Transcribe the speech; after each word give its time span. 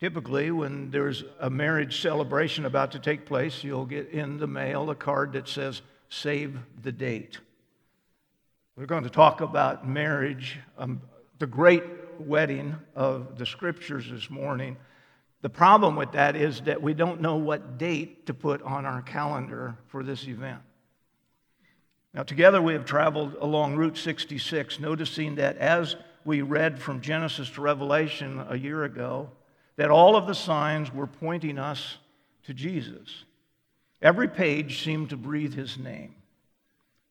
Typically, 0.00 0.50
when 0.50 0.90
there's 0.90 1.24
a 1.40 1.50
marriage 1.50 2.00
celebration 2.00 2.64
about 2.64 2.92
to 2.92 2.98
take 2.98 3.26
place, 3.26 3.62
you'll 3.62 3.84
get 3.84 4.08
in 4.08 4.38
the 4.38 4.46
mail 4.46 4.88
a 4.88 4.94
card 4.94 5.34
that 5.34 5.46
says, 5.46 5.82
Save 6.08 6.58
the 6.82 6.90
date. 6.90 7.38
We're 8.76 8.86
going 8.86 9.04
to 9.04 9.10
talk 9.10 9.42
about 9.42 9.86
marriage, 9.86 10.58
um, 10.78 11.02
the 11.38 11.46
great 11.46 11.84
wedding 12.18 12.76
of 12.96 13.38
the 13.38 13.44
scriptures 13.44 14.10
this 14.10 14.30
morning. 14.30 14.78
The 15.42 15.50
problem 15.50 15.96
with 15.96 16.12
that 16.12 16.34
is 16.34 16.62
that 16.62 16.80
we 16.80 16.94
don't 16.94 17.20
know 17.20 17.36
what 17.36 17.76
date 17.78 18.26
to 18.26 18.34
put 18.34 18.62
on 18.62 18.86
our 18.86 19.02
calendar 19.02 19.76
for 19.88 20.02
this 20.02 20.26
event. 20.26 20.60
Now, 22.14 22.22
together 22.22 22.60
we 22.60 22.72
have 22.72 22.86
traveled 22.86 23.36
along 23.38 23.76
Route 23.76 23.98
66, 23.98 24.80
noticing 24.80 25.36
that 25.36 25.58
as 25.58 25.94
we 26.24 26.42
read 26.42 26.80
from 26.80 27.02
Genesis 27.02 27.50
to 27.50 27.60
Revelation 27.60 28.44
a 28.48 28.56
year 28.56 28.84
ago, 28.84 29.30
that 29.80 29.90
all 29.90 30.14
of 30.14 30.26
the 30.26 30.34
signs 30.34 30.92
were 30.92 31.06
pointing 31.06 31.58
us 31.58 31.96
to 32.42 32.52
Jesus. 32.52 33.24
Every 34.02 34.28
page 34.28 34.84
seemed 34.84 35.08
to 35.08 35.16
breathe 35.16 35.54
his 35.54 35.78
name. 35.78 36.16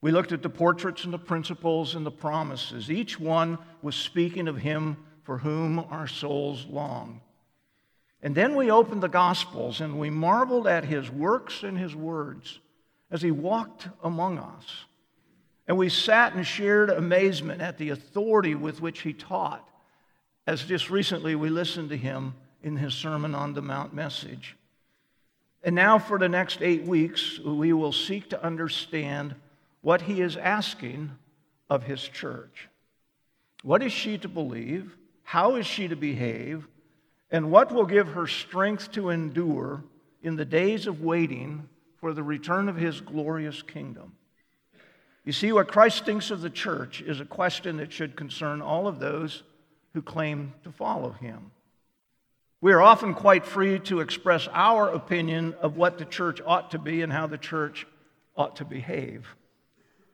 We 0.02 0.12
looked 0.12 0.34
at 0.34 0.44
the 0.44 0.52
portraits 0.52 1.04
and 1.04 1.12
the 1.12 1.18
principles 1.18 1.96
and 1.96 2.06
the 2.06 2.12
promises. 2.12 2.92
Each 2.92 3.20
one 3.20 3.58
was 3.82 3.96
speaking 3.96 4.48
of 4.48 4.58
him 4.58 4.98
for 5.24 5.40
whom 5.40 5.80
our 5.80 6.06
souls 6.06 6.68
long. 6.68 7.22
And 8.22 8.36
then 8.36 8.56
we 8.56 8.70
opened 8.70 9.02
the 9.02 9.08
Gospels 9.08 9.82
and 9.82 9.98
we 9.98 10.12
marveled 10.12 10.68
at 10.68 10.86
his 10.86 11.10
works 11.10 11.64
and 11.64 11.76
his 11.76 11.96
words 11.96 12.60
as 13.10 13.24
he 13.24 13.32
walked 13.32 13.88
among 14.04 14.38
us. 14.38 14.86
And 15.68 15.76
we 15.76 15.90
sat 15.90 16.36
and 16.36 16.46
shared 16.46 16.92
amazement 16.92 17.64
at 17.64 17.80
the 17.80 17.90
authority 17.90 18.54
with 18.54 18.80
which 18.80 19.02
he 19.02 19.14
taught, 19.14 19.68
as 20.46 20.66
just 20.66 20.92
recently 20.92 21.34
we 21.34 21.50
listened 21.50 21.90
to 21.90 21.98
him 21.98 22.36
in 22.64 22.78
his 22.78 22.94
Sermon 22.94 23.34
on 23.36 23.54
the 23.54 23.62
Mount 23.62 23.94
message. 23.94 24.56
And 25.64 25.76
now, 25.76 26.00
for 26.00 26.18
the 26.18 26.30
next 26.30 26.62
eight 26.62 26.84
weeks, 26.84 27.40
we 27.40 27.74
will 27.74 27.92
seek 27.92 28.30
to 28.30 28.44
understand 28.44 29.36
what 29.82 30.02
he 30.02 30.22
is 30.22 30.38
asking 30.38 31.12
of 31.70 31.84
his 31.84 32.02
church. 32.02 32.70
What 33.64 33.84
is 33.84 33.92
she 33.92 34.18
to 34.20 34.28
believe? 34.28 34.96
How 35.24 35.56
is 35.56 35.66
she 35.66 35.88
to 35.88 35.96
behave? 35.96 36.68
And 37.32 37.52
what 37.52 37.72
will 37.72 37.86
give 37.86 38.10
her 38.10 38.26
strength 38.26 38.92
to 38.94 39.10
endure 39.10 39.84
in 40.24 40.36
the 40.36 40.46
days 40.46 40.88
of 40.88 41.02
waiting 41.02 41.68
for 41.98 42.14
the 42.14 42.24
return 42.24 42.70
of 42.70 42.76
his 42.76 43.02
glorious 43.02 43.62
kingdom? 43.62 44.14
You 45.26 45.34
see, 45.34 45.52
what 45.52 45.68
Christ 45.68 46.06
thinks 46.06 46.32
of 46.32 46.42
the 46.42 46.50
church 46.50 47.02
is 47.02 47.20
a 47.20 47.26
question 47.26 47.78
that 47.78 47.92
should 47.92 48.16
concern 48.16 48.62
all 48.62 48.88
of 48.88 49.00
those 49.00 49.44
who 49.94 50.02
claim 50.02 50.54
to 50.64 50.72
follow 50.72 51.12
him. 51.12 51.52
We 52.62 52.74
are 52.74 52.82
often 52.82 53.14
quite 53.14 53.46
free 53.46 53.80
to 53.80 54.02
express 54.02 54.50
our 54.52 54.90
opinion 54.90 55.56
of 55.62 55.78
what 55.78 55.98
the 55.98 56.06
church 56.06 56.42
ought 56.46 56.72
to 56.72 56.80
be 56.80 57.02
and 57.02 57.12
how 57.12 57.28
the 57.28 57.38
church 57.38 57.88
ought 58.36 58.58
to 58.58 58.66
behave. 58.66 59.36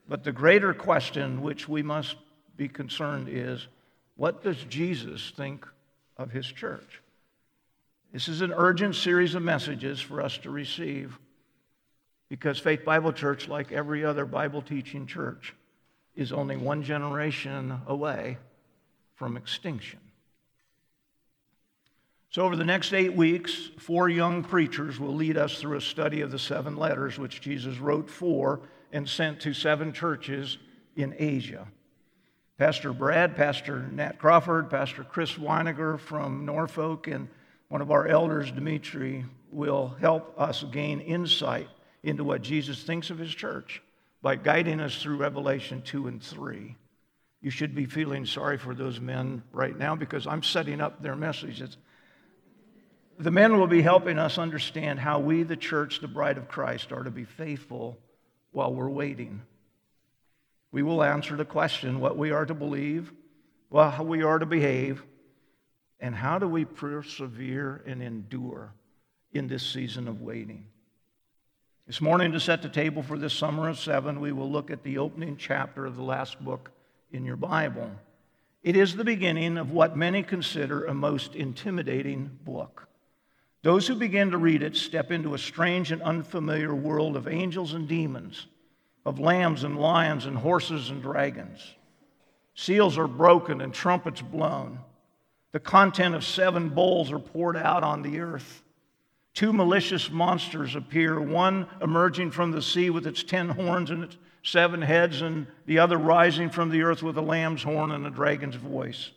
But 0.07 0.23
the 0.23 0.31
greater 0.31 0.73
question 0.73 1.41
which 1.41 1.67
we 1.67 1.81
must 1.81 2.15
be 2.55 2.67
concerned 2.67 3.29
is 3.29 3.67
what 4.15 4.43
does 4.43 4.63
Jesus 4.65 5.33
think 5.35 5.65
of 6.17 6.31
his 6.31 6.45
church? 6.45 7.01
This 8.13 8.27
is 8.27 8.41
an 8.41 8.53
urgent 8.55 8.95
series 8.95 9.33
of 9.33 9.41
messages 9.41 9.99
for 9.99 10.21
us 10.21 10.37
to 10.39 10.51
receive. 10.51 11.17
Because 12.29 12.59
Faith 12.59 12.85
Bible 12.85 13.11
Church, 13.11 13.47
like 13.47 13.71
every 13.71 14.05
other 14.05 14.25
Bible 14.25 14.61
teaching 14.61 15.05
church, 15.07 15.53
is 16.15 16.31
only 16.31 16.57
one 16.57 16.83
generation 16.83 17.81
away 17.87 18.37
from 19.15 19.35
extinction. 19.35 19.99
So, 22.35 22.43
over 22.43 22.57
the 22.57 22.65
next 22.65 22.91
eight 22.91 23.15
weeks, 23.15 23.69
four 23.77 24.09
young 24.09 24.43
preachers 24.43 24.99
will 24.99 25.15
lead 25.15 25.37
us 25.37 25.57
through 25.57 25.77
a 25.77 25.81
study 25.81 26.19
of 26.19 26.31
the 26.31 26.37
seven 26.37 26.75
letters 26.75 27.17
which 27.17 27.39
Jesus 27.39 27.77
wrote 27.77 28.09
for 28.09 28.59
and 28.91 29.07
sent 29.07 29.39
to 29.39 29.53
seven 29.53 29.93
churches 29.93 30.57
in 30.97 31.15
Asia. 31.17 31.65
Pastor 32.57 32.91
Brad, 32.91 33.37
Pastor 33.37 33.87
Nat 33.89 34.19
Crawford, 34.19 34.69
Pastor 34.69 35.05
Chris 35.05 35.35
Weiniger 35.35 35.97
from 35.97 36.45
Norfolk, 36.45 37.07
and 37.07 37.29
one 37.69 37.79
of 37.79 37.89
our 37.89 38.05
elders, 38.05 38.51
Dimitri, 38.51 39.23
will 39.49 39.95
help 40.01 40.33
us 40.37 40.65
gain 40.73 40.99
insight 40.99 41.69
into 42.03 42.25
what 42.25 42.41
Jesus 42.41 42.83
thinks 42.83 43.11
of 43.11 43.17
his 43.17 43.33
church 43.33 43.81
by 44.21 44.35
guiding 44.35 44.81
us 44.81 45.01
through 45.01 45.15
Revelation 45.15 45.81
2 45.83 46.07
and 46.07 46.21
3. 46.21 46.75
You 47.41 47.49
should 47.49 47.73
be 47.73 47.85
feeling 47.85 48.25
sorry 48.25 48.57
for 48.57 48.75
those 48.75 48.99
men 48.99 49.41
right 49.53 49.77
now 49.77 49.95
because 49.95 50.27
I'm 50.27 50.43
setting 50.43 50.81
up 50.81 51.01
their 51.01 51.15
messages. 51.15 51.77
The 53.17 53.31
men 53.31 53.57
will 53.57 53.67
be 53.67 53.81
helping 53.81 54.19
us 54.19 54.37
understand 54.37 54.99
how 54.99 55.19
we, 55.19 55.43
the 55.43 55.55
church, 55.55 56.01
the 56.01 56.07
bride 56.07 56.37
of 56.37 56.49
Christ, 56.49 56.91
are 56.91 57.03
to 57.03 57.11
be 57.11 57.23
faithful 57.23 57.97
while 58.51 58.73
we're 58.73 58.89
waiting. 58.89 59.41
We 60.71 60.83
will 60.83 61.01
answer 61.01 61.37
the 61.37 61.45
question 61.45 62.01
what 62.01 62.17
we 62.17 62.31
are 62.31 62.45
to 62.45 62.53
believe, 62.53 63.13
well, 63.69 63.89
how 63.89 64.03
we 64.03 64.23
are 64.23 64.39
to 64.39 64.45
behave, 64.45 65.01
and 66.01 66.13
how 66.13 66.39
do 66.39 66.47
we 66.47 66.65
persevere 66.65 67.81
and 67.85 68.03
endure 68.03 68.73
in 69.31 69.47
this 69.47 69.65
season 69.65 70.09
of 70.09 70.21
waiting. 70.21 70.65
This 71.87 72.01
morning, 72.01 72.33
to 72.33 72.39
set 72.39 72.61
the 72.61 72.69
table 72.69 73.03
for 73.03 73.17
this 73.17 73.33
summer 73.33 73.69
of 73.69 73.79
seven, 73.79 74.19
we 74.19 74.33
will 74.33 74.51
look 74.51 74.71
at 74.71 74.83
the 74.83 74.97
opening 74.97 75.37
chapter 75.37 75.85
of 75.85 75.95
the 75.95 76.03
last 76.03 76.43
book 76.43 76.71
in 77.11 77.23
your 77.23 77.37
Bible. 77.37 77.91
It 78.63 78.75
is 78.75 78.95
the 78.95 79.03
beginning 79.05 79.57
of 79.57 79.71
what 79.71 79.95
many 79.95 80.23
consider 80.23 80.83
a 80.83 80.93
most 80.93 81.35
intimidating 81.35 82.39
book. 82.43 82.87
Those 83.65 83.87
who 83.87 83.95
begin 83.95 84.29
to 84.29 84.37
read 84.37 84.61
it 84.61 84.75
step 84.75 85.11
into 85.11 85.33
a 85.33 85.39
strange 85.39 85.91
and 85.91 85.99
unfamiliar 86.03 86.75
world 86.75 87.17
of 87.17 87.27
angels 87.27 87.73
and 87.73 87.87
demons, 87.87 88.45
of 89.07 89.19
lambs 89.19 89.63
and 89.63 89.79
lions 89.79 90.27
and 90.27 90.37
horses 90.37 90.91
and 90.91 91.01
dragons. 91.01 91.73
Seals 92.53 92.95
are 92.95 93.07
broken 93.07 93.61
and 93.61 93.73
trumpets 93.73 94.21
blown. 94.21 94.81
The 95.51 95.59
content 95.59 96.13
of 96.13 96.23
seven 96.23 96.69
bowls 96.69 97.11
are 97.11 97.17
poured 97.17 97.57
out 97.57 97.81
on 97.81 98.03
the 98.03 98.19
earth. 98.19 98.61
Two 99.33 99.51
malicious 99.51 100.11
monsters 100.11 100.75
appear, 100.75 101.19
one 101.19 101.65
emerging 101.81 102.29
from 102.29 102.51
the 102.51 102.61
sea 102.61 102.91
with 102.91 103.07
its 103.07 103.23
ten 103.23 103.49
horns 103.49 103.89
and 103.89 104.03
its 104.03 104.17
seven 104.43 104.83
heads, 104.83 105.23
and 105.23 105.47
the 105.65 105.79
other 105.79 105.97
rising 105.97 106.51
from 106.51 106.69
the 106.69 106.83
earth 106.83 107.01
with 107.01 107.17
a 107.17 107.21
lamb's 107.21 107.63
horn 107.63 107.89
and 107.89 108.05
a 108.05 108.11
dragon's 108.11 108.53
voice. 108.53 109.09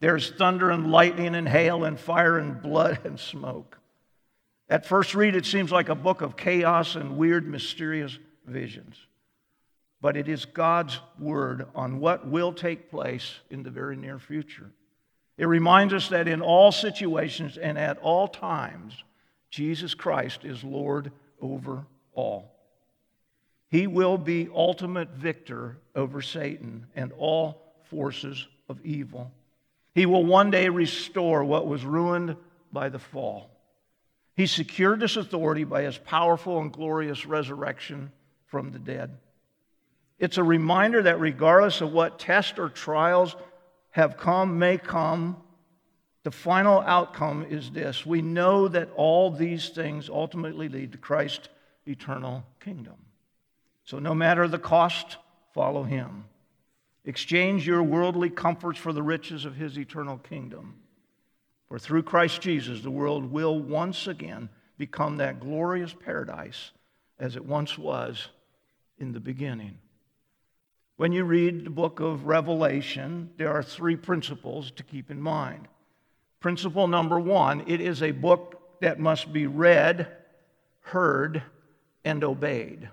There's 0.00 0.30
thunder 0.30 0.70
and 0.70 0.90
lightning 0.90 1.34
and 1.34 1.48
hail 1.48 1.84
and 1.84 2.00
fire 2.00 2.38
and 2.38 2.60
blood 2.60 3.00
and 3.04 3.20
smoke. 3.20 3.78
At 4.68 4.86
first 4.86 5.14
read, 5.14 5.34
it 5.34 5.44
seems 5.46 5.70
like 5.70 5.88
a 5.88 5.94
book 5.94 6.22
of 6.22 6.36
chaos 6.36 6.96
and 6.96 7.18
weird, 7.18 7.46
mysterious 7.46 8.18
visions. 8.46 8.96
But 10.00 10.16
it 10.16 10.28
is 10.28 10.46
God's 10.46 10.98
word 11.18 11.66
on 11.74 12.00
what 12.00 12.26
will 12.26 12.52
take 12.52 12.90
place 12.90 13.40
in 13.50 13.62
the 13.62 13.70
very 13.70 13.96
near 13.96 14.18
future. 14.18 14.70
It 15.36 15.46
reminds 15.46 15.92
us 15.92 16.08
that 16.08 16.28
in 16.28 16.40
all 16.40 16.72
situations 16.72 17.58
and 17.58 17.78
at 17.78 17.98
all 17.98 18.28
times, 18.28 19.04
Jesus 19.50 19.94
Christ 19.94 20.44
is 20.44 20.64
Lord 20.64 21.12
over 21.40 21.84
all. 22.14 22.54
He 23.68 23.86
will 23.86 24.18
be 24.18 24.48
ultimate 24.54 25.10
victor 25.10 25.78
over 25.94 26.22
Satan 26.22 26.86
and 26.94 27.12
all 27.18 27.62
forces 27.84 28.46
of 28.68 28.84
evil. 28.84 29.32
He 29.94 30.06
will 30.06 30.24
one 30.24 30.50
day 30.50 30.68
restore 30.68 31.44
what 31.44 31.66
was 31.66 31.84
ruined 31.84 32.36
by 32.72 32.88
the 32.88 32.98
fall. 32.98 33.50
He 34.36 34.46
secured 34.46 35.00
this 35.00 35.16
authority 35.16 35.64
by 35.64 35.82
his 35.82 35.98
powerful 35.98 36.60
and 36.60 36.72
glorious 36.72 37.26
resurrection 37.26 38.12
from 38.46 38.70
the 38.70 38.78
dead. 38.78 39.18
It's 40.18 40.38
a 40.38 40.44
reminder 40.44 41.02
that 41.02 41.20
regardless 41.20 41.80
of 41.80 41.92
what 41.92 42.18
tests 42.18 42.58
or 42.58 42.68
trials 42.68 43.36
have 43.90 44.16
come, 44.16 44.58
may 44.58 44.78
come, 44.78 45.36
the 46.22 46.30
final 46.30 46.80
outcome 46.80 47.46
is 47.48 47.70
this 47.70 48.04
we 48.04 48.22
know 48.22 48.68
that 48.68 48.90
all 48.94 49.30
these 49.30 49.70
things 49.70 50.08
ultimately 50.08 50.68
lead 50.68 50.92
to 50.92 50.98
Christ's 50.98 51.48
eternal 51.86 52.44
kingdom. 52.60 52.96
So, 53.84 53.98
no 53.98 54.14
matter 54.14 54.46
the 54.46 54.58
cost, 54.58 55.16
follow 55.52 55.82
him. 55.82 56.24
Exchange 57.10 57.66
your 57.66 57.82
worldly 57.82 58.30
comforts 58.30 58.78
for 58.78 58.92
the 58.92 59.02
riches 59.02 59.44
of 59.44 59.56
his 59.56 59.76
eternal 59.76 60.18
kingdom. 60.18 60.76
For 61.66 61.76
through 61.76 62.04
Christ 62.04 62.40
Jesus, 62.40 62.82
the 62.82 62.90
world 62.92 63.32
will 63.32 63.58
once 63.58 64.06
again 64.06 64.48
become 64.78 65.16
that 65.16 65.40
glorious 65.40 65.92
paradise 65.92 66.70
as 67.18 67.34
it 67.34 67.44
once 67.44 67.76
was 67.76 68.28
in 68.96 69.10
the 69.10 69.18
beginning. 69.18 69.76
When 70.98 71.10
you 71.10 71.24
read 71.24 71.64
the 71.64 71.70
book 71.70 71.98
of 71.98 72.26
Revelation, 72.26 73.30
there 73.38 73.52
are 73.52 73.64
three 73.64 73.96
principles 73.96 74.70
to 74.70 74.84
keep 74.84 75.10
in 75.10 75.20
mind. 75.20 75.66
Principle 76.38 76.86
number 76.86 77.18
one 77.18 77.64
it 77.66 77.80
is 77.80 78.04
a 78.04 78.12
book 78.12 78.78
that 78.82 79.00
must 79.00 79.32
be 79.32 79.48
read, 79.48 80.06
heard, 80.82 81.42
and 82.04 82.22
obeyed. 82.22 82.88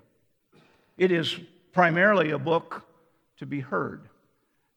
It 0.98 1.12
is 1.12 1.40
primarily 1.72 2.32
a 2.32 2.40
book 2.40 2.84
to 3.38 3.46
be 3.46 3.60
heard. 3.60 4.10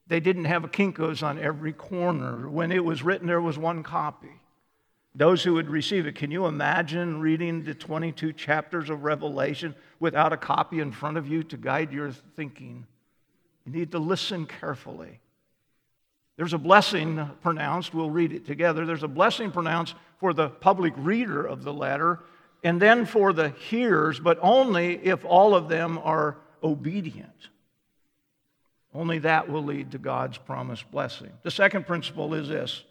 They 0.07 0.21
didn't 0.21 0.47
have 0.47 0.65
a 0.65 0.69
Kinko's 0.69 1.23
on 1.23 1.39
every 1.39 1.73
corner. 1.73 2.49
When 2.49 2.73
it 2.73 2.85
was 2.85 3.03
written, 3.03 3.27
there 3.27 3.41
was 3.41 3.59
one 3.59 3.83
copy. 3.83 4.41
those 5.15 5.43
who 5.43 5.55
would 5.55 5.69
receive 5.69 6.07
it. 6.07 6.15
Can 6.15 6.31
you 6.31 6.47
imagine 6.47 7.21
reading 7.21 7.65
the 7.65 7.75
22 7.75 8.33
chapters 8.33 8.91
of 8.91 9.03
Revelation 9.03 9.75
without 9.99 10.33
a 10.33 10.37
copy 10.37 10.79
in 10.79 10.93
front 10.93 11.17
of 11.17 11.27
you 11.27 11.43
to 11.45 11.57
guide 11.57 11.93
your 11.93 12.13
thinking? 12.13 12.87
You 13.65 13.73
need 13.73 13.91
to 13.93 13.99
listen 13.99 14.47
carefully. 14.47 15.21
There's 16.37 16.55
a 16.55 16.59
blessing 16.59 17.29
pronounced, 17.43 17.93
we'll 17.93 18.11
read 18.11 18.33
it 18.33 18.47
together. 18.47 18.87
There's 18.87 19.03
a 19.03 19.09
blessing 19.09 19.51
pronounced 19.51 19.95
for 20.19 20.33
the 20.33 20.49
public 20.49 20.95
reader 20.97 21.45
of 21.45 21.65
the 21.65 21.73
letter 21.73 22.21
and 22.63 22.81
then 22.81 23.05
for 23.05 23.33
the 23.33 23.51
hearers, 23.51 24.21
but 24.21 24.39
only 24.41 24.95
if 25.05 25.25
all 25.25 25.55
of 25.55 25.69
them 25.69 25.99
are 26.03 26.39
obedient. 26.63 27.49
Only 28.93 29.21
that 29.21 29.49
will 29.49 29.63
lead 29.63 29.93
to 29.93 29.99
God's 29.99 30.39
promised 30.39 30.91
blessing. 30.91 31.31
The 31.43 31.51
second 31.51 31.87
principle 31.87 32.35
is 32.35 32.49
this 32.49 32.85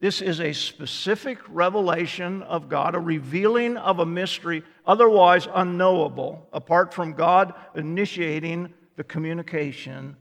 this 0.00 0.22
is 0.22 0.40
a 0.40 0.54
specific 0.54 1.38
revelation 1.48 2.42
of 2.42 2.70
God, 2.70 2.94
a 2.94 2.98
revealing 2.98 3.76
of 3.76 3.98
a 3.98 4.06
mystery 4.06 4.62
otherwise 4.86 5.46
unknowable, 5.52 6.48
apart 6.54 6.94
from 6.94 7.12
God 7.12 7.52
initiating 7.74 8.72
the 8.96 9.04
communication. 9.04 10.16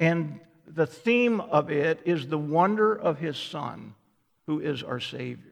And 0.00 0.40
the 0.66 0.86
theme 0.86 1.42
of 1.42 1.70
it 1.70 2.00
is 2.06 2.26
the 2.26 2.38
wonder 2.38 2.94
of 2.94 3.18
His 3.18 3.36
Son, 3.36 3.94
who 4.46 4.60
is 4.60 4.82
our 4.82 5.00
Savior. 5.00 5.44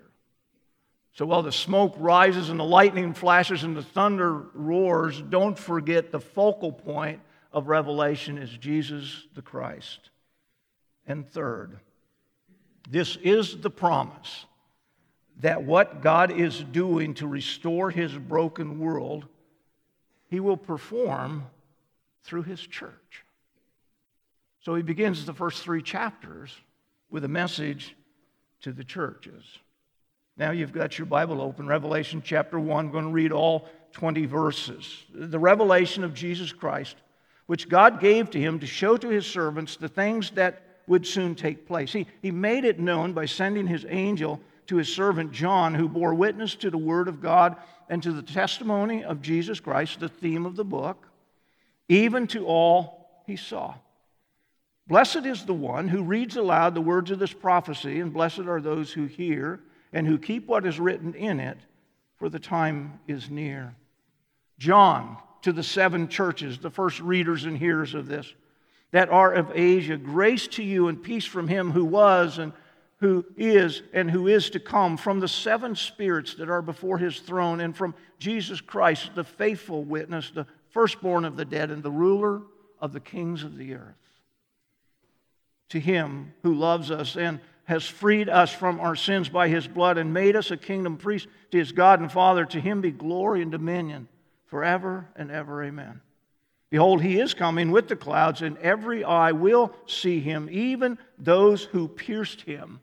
So 1.13 1.27
while 1.27 1.43
the 1.43 1.53
smoke 1.53 1.95
rises 1.99 2.49
and 2.49 2.59
the 2.59 2.65
lightning 2.65 3.13
flashes 3.13 3.63
and 3.63 3.77
the 3.77 3.83
thunder 3.83 4.33
roars, 4.55 5.21
don't 5.21 5.59
forget 5.59 6.13
the 6.13 6.21
focal 6.21 6.73
point 6.73 7.21
of 7.57 7.69
Revelation 7.69 8.37
is 8.37 8.51
Jesus 8.51 9.27
the 9.35 9.41
Christ. 9.41 10.11
And 11.07 11.27
third, 11.27 11.79
this 12.91 13.17
is 13.17 13.57
the 13.63 13.71
promise 13.71 14.45
that 15.41 15.63
what 15.63 16.03
God 16.03 16.31
is 16.31 16.63
doing 16.63 17.15
to 17.15 17.27
restore 17.27 17.91
his 17.91 18.13
broken 18.13 18.79
world, 18.79 19.25
he 20.29 20.39
will 20.39 20.59
perform 20.59 21.47
through 22.25 22.43
his 22.43 22.61
church. 22.61 23.25
So 24.61 24.75
he 24.75 24.83
begins 24.83 25.25
the 25.25 25.33
first 25.33 25.63
three 25.63 25.81
chapters 25.81 26.55
with 27.09 27.25
a 27.25 27.29
message 27.29 27.97
to 28.61 28.73
the 28.73 28.85
churches. 28.85 29.45
Now 30.37 30.51
you've 30.51 30.75
got 30.75 30.99
your 30.99 31.07
Bible 31.07 31.41
open, 31.41 31.67
Revelation 31.67 32.21
chapter 32.23 32.61
1. 32.61 32.87
I'm 32.87 32.93
going 32.93 33.07
to 33.07 33.11
read 33.11 33.33
all 33.33 33.67
20 33.93 34.27
verses. 34.27 35.05
The 35.15 35.39
revelation 35.39 36.05
of 36.05 36.13
Jesus 36.13 36.53
Christ, 36.53 36.97
which 37.47 37.69
God 37.69 38.01
gave 38.01 38.31
to 38.31 38.41
him 38.41 38.59
to 38.61 38.67
show 38.67 38.97
to 38.97 39.09
his 39.09 39.27
servants 39.27 39.77
the 39.77 39.89
things 39.89 40.31
that 40.31 40.63
would 40.87 41.07
soon 41.07 41.35
take 41.35 41.67
place. 41.67 41.93
He, 41.93 42.07
he 42.23 42.31
made 42.31 42.65
it 42.65 42.79
known 42.79 43.13
by 43.13 43.27
sending 43.27 43.67
his 43.67 43.85
angel 43.89 44.41
to 44.67 44.77
his 44.77 44.93
servant 44.93 45.33
John, 45.33 45.75
who 45.75 45.89
bore 45.89 46.15
witness 46.15 46.55
to 46.57 46.71
the 46.71 46.79
word 46.79 47.09
of 47.09 47.21
God 47.21 47.57
and 47.89 48.03
to 48.03 48.13
the 48.13 48.23
testimony 48.23 49.05
of 49.05 49.23
Jesus 49.23 49.61
Christ, 49.61 50.01
the 50.01 50.09
theme 50.09 50.45
of 50.45 50.57
the 50.57 50.65
book, 50.65 51.07
even 51.89 52.27
to 52.29 52.47
all 52.47 53.23
he 53.27 53.37
saw. 53.37 53.75
Blessed 54.89 55.27
is 55.27 55.45
the 55.45 55.55
one 55.55 55.89
who 55.89 56.03
reads 56.03 56.37
aloud 56.37 56.75
the 56.75 56.81
words 56.81 57.11
of 57.11 57.19
this 57.19 57.33
prophecy, 57.33 58.01
and 58.01 58.13
blessed 58.13 58.41
are 58.41 58.61
those 58.61 58.93
who 58.93 59.07
hear 59.07 59.61
and 59.93 60.07
who 60.07 60.19
keep 60.19 60.47
what 60.47 60.67
is 60.67 60.79
written 60.79 61.15
in 61.15 61.41
it, 61.41 61.59
for 62.17 62.29
the 62.29 62.39
time 62.39 63.01
is 63.07 63.31
near. 63.31 63.75
John, 64.59 65.17
to 65.47 65.53
the 65.53 65.63
seven 65.63 66.09
churches, 66.09 66.59
the 66.59 66.73
first 66.73 66.99
readers 66.99 67.45
and 67.45 67.57
hearers 67.57 67.95
of 67.95 68.09
this 68.09 68.35
that 68.91 69.09
are 69.11 69.33
of 69.33 69.53
Asia. 69.55 69.97
Grace 69.97 70.49
to 70.49 70.63
you 70.65 70.89
and 70.89 71.01
peace 71.01 71.25
from 71.25 71.47
him 71.47 71.71
who 71.71 71.85
was 71.85 72.39
and 72.39 72.53
who 72.99 73.25
is 73.37 73.83
and 73.93 74.11
who 74.11 74.27
is 74.27 74.51
to 74.51 74.59
come, 74.59 74.97
from 74.97 75.21
the 75.21 75.29
seven 75.29 75.77
spirits 75.77 76.35
that 76.35 76.51
are 76.51 76.63
before 76.63 76.99
his 76.99 77.21
throne, 77.21 77.61
and 77.61 77.77
from 77.77 77.95
Jesus 78.19 78.61
Christ, 78.61 79.13
the 79.15 79.23
faithful 79.23 79.85
witness, 79.85 80.33
the 80.33 80.49
firstborn 80.71 81.25
of 81.25 81.37
the 81.37 81.45
dead, 81.45 81.71
and 81.71 81.81
the 81.81 81.93
ruler 81.93 82.43
of 82.81 82.93
the 82.93 82.99
kings 82.99 83.45
of 83.45 83.57
the 83.57 83.75
earth. 83.75 83.95
To 85.69 85.79
him 85.79 86.35
who 86.43 86.55
loves 86.55 86.91
us 86.91 87.17
and 87.17 87.39
has 87.67 87.87
freed 87.87 88.29
us 88.29 88.51
from 88.51 88.81
our 88.81 88.97
sins 88.97 89.29
by 89.29 89.47
his 89.47 89.69
blood 89.69 89.97
and 89.97 90.13
made 90.13 90.35
us 90.35 90.51
a 90.51 90.57
kingdom 90.57 90.97
priest 90.97 91.29
to 91.53 91.59
his 91.59 91.71
God 91.71 92.01
and 92.01 92.11
Father, 92.11 92.45
to 92.47 92.61
him 92.61 92.81
be 92.81 92.91
glory 92.91 93.43
and 93.43 93.53
dominion 93.53 94.09
forever 94.47 95.09
and 95.17 95.31
ever. 95.31 95.63
Amen. 95.63 96.01
Behold, 96.71 97.03
he 97.03 97.21
is 97.21 97.33
coming 97.33 97.71
with 97.71 97.89
the 97.89 97.97
clouds, 97.97 98.43
and 98.43 98.59
every 98.59 99.05
eye 99.05 99.33
will 99.33 99.73
see 99.87 100.21
him, 100.21 100.49
even 100.51 100.99
those 101.19 101.63
who 101.65 101.87
pierced 101.87 102.43
him. 102.43 102.81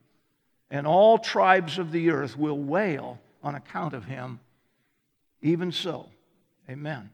And 0.71 0.88
all 0.88 1.18
tribes 1.18 1.77
of 1.77 1.92
the 1.92 2.10
earth 2.10 2.38
will 2.38 2.57
wail 2.57 3.19
on 3.44 3.56
account 3.56 3.94
of 3.94 4.06
him. 4.06 4.39
Even 5.42 5.71
so, 5.71 6.07
amen. 6.69 7.10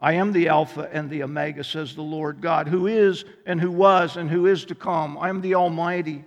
I 0.00 0.14
am 0.14 0.32
the 0.32 0.48
Alpha 0.48 0.88
and 0.92 1.10
the 1.10 1.22
Omega, 1.22 1.62
says 1.62 1.94
the 1.94 2.02
Lord 2.02 2.40
God, 2.40 2.68
who 2.68 2.86
is 2.86 3.24
and 3.44 3.60
who 3.60 3.70
was 3.70 4.16
and 4.16 4.30
who 4.30 4.46
is 4.46 4.64
to 4.66 4.74
come. 4.74 5.18
I 5.18 5.28
am 5.28 5.40
the 5.40 5.56
Almighty. 5.56 6.24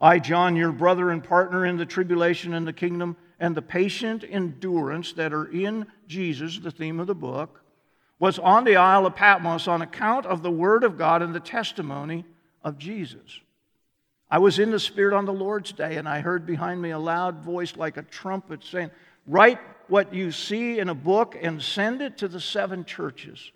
I, 0.00 0.18
John, 0.18 0.56
your 0.56 0.72
brother 0.72 1.10
and 1.10 1.22
partner 1.22 1.66
in 1.66 1.76
the 1.76 1.86
tribulation 1.86 2.54
and 2.54 2.66
the 2.66 2.72
kingdom 2.72 3.16
and 3.38 3.54
the 3.54 3.62
patient 3.62 4.24
endurance 4.28 5.12
that 5.12 5.32
are 5.32 5.46
in 5.46 5.86
Jesus, 6.10 6.58
the 6.58 6.72
theme 6.72 6.98
of 7.00 7.06
the 7.06 7.14
book 7.14 7.62
was 8.18 8.38
on 8.38 8.64
the 8.64 8.76
Isle 8.76 9.06
of 9.06 9.14
Patmos 9.14 9.68
on 9.68 9.80
account 9.80 10.26
of 10.26 10.42
the 10.42 10.50
Word 10.50 10.84
of 10.84 10.98
God 10.98 11.22
and 11.22 11.34
the 11.34 11.40
testimony 11.40 12.26
of 12.62 12.76
Jesus. 12.76 13.40
I 14.28 14.38
was 14.38 14.58
in 14.58 14.72
the 14.72 14.80
Spirit 14.80 15.14
on 15.14 15.24
the 15.24 15.32
Lord's 15.32 15.72
day, 15.72 15.96
and 15.96 16.08
I 16.08 16.20
heard 16.20 16.44
behind 16.44 16.82
me 16.82 16.90
a 16.90 16.98
loud 16.98 17.38
voice 17.38 17.76
like 17.76 17.96
a 17.96 18.02
trumpet 18.02 18.62
saying, 18.64 18.90
Write 19.26 19.60
what 19.88 20.12
you 20.12 20.32
see 20.32 20.80
in 20.80 20.88
a 20.88 20.94
book 20.94 21.36
and 21.40 21.62
send 21.62 22.02
it 22.02 22.18
to 22.18 22.28
the 22.28 22.40
seven 22.40 22.84
churches. 22.84 23.52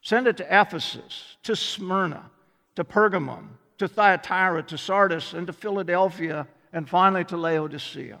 Send 0.00 0.28
it 0.28 0.36
to 0.36 0.44
Ephesus, 0.44 1.36
to 1.42 1.56
Smyrna, 1.56 2.30
to 2.76 2.84
Pergamum, 2.84 3.48
to 3.78 3.88
Thyatira, 3.88 4.62
to 4.62 4.78
Sardis, 4.78 5.32
and 5.32 5.48
to 5.48 5.52
Philadelphia, 5.52 6.46
and 6.72 6.88
finally 6.88 7.24
to 7.24 7.36
Laodicea. 7.36 8.20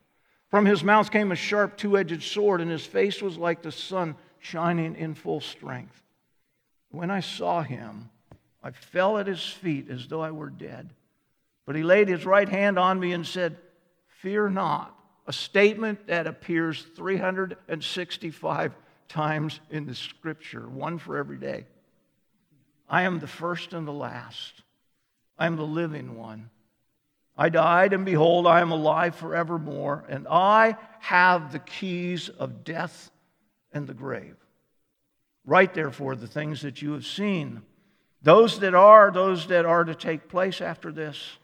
From 0.51 0.65
his 0.65 0.83
mouth 0.83 1.09
came 1.09 1.31
a 1.31 1.35
sharp 1.35 1.77
two 1.77 1.97
edged 1.97 2.21
sword, 2.21 2.59
and 2.59 2.69
his 2.69 2.85
face 2.85 3.21
was 3.21 3.37
like 3.37 3.61
the 3.61 3.71
sun 3.71 4.15
shining 4.39 4.95
in 4.95 5.15
full 5.15 5.39
strength. 5.39 6.03
When 6.89 7.09
I 7.09 7.21
saw 7.21 7.63
him, 7.63 8.09
I 8.61 8.71
fell 8.71 9.17
at 9.17 9.27
his 9.27 9.43
feet 9.43 9.89
as 9.89 10.07
though 10.07 10.21
I 10.21 10.31
were 10.31 10.49
dead. 10.49 10.89
But 11.65 11.77
he 11.77 11.83
laid 11.83 12.09
his 12.09 12.25
right 12.25 12.49
hand 12.49 12.77
on 12.77 12.99
me 12.99 13.13
and 13.13 13.25
said, 13.25 13.57
Fear 14.07 14.49
not. 14.49 14.95
A 15.25 15.33
statement 15.33 16.07
that 16.07 16.27
appears 16.27 16.85
365 16.95 18.73
times 19.07 19.59
in 19.69 19.85
the 19.85 19.95
scripture, 19.95 20.67
one 20.67 20.97
for 20.97 21.17
every 21.17 21.37
day. 21.37 21.65
I 22.89 23.03
am 23.03 23.19
the 23.19 23.27
first 23.27 23.71
and 23.71 23.87
the 23.87 23.93
last. 23.93 24.63
I 25.37 25.45
am 25.45 25.55
the 25.55 25.65
living 25.65 26.17
one. 26.17 26.49
I 27.41 27.49
died, 27.49 27.93
and 27.93 28.05
behold, 28.05 28.45
I 28.45 28.61
am 28.61 28.69
alive 28.69 29.15
forevermore, 29.15 30.05
and 30.07 30.27
I 30.29 30.77
have 30.99 31.51
the 31.51 31.57
keys 31.57 32.29
of 32.29 32.63
death 32.63 33.09
and 33.73 33.87
the 33.87 33.95
grave. 33.95 34.35
Write, 35.43 35.73
therefore, 35.73 36.15
the 36.15 36.27
things 36.27 36.61
that 36.61 36.83
you 36.83 36.91
have 36.91 37.03
seen, 37.03 37.63
those 38.21 38.59
that 38.59 38.75
are, 38.75 39.09
those 39.09 39.47
that 39.47 39.65
are 39.65 39.83
to 39.83 39.95
take 39.95 40.29
place 40.29 40.61
after 40.61 40.91
this. 40.91 41.39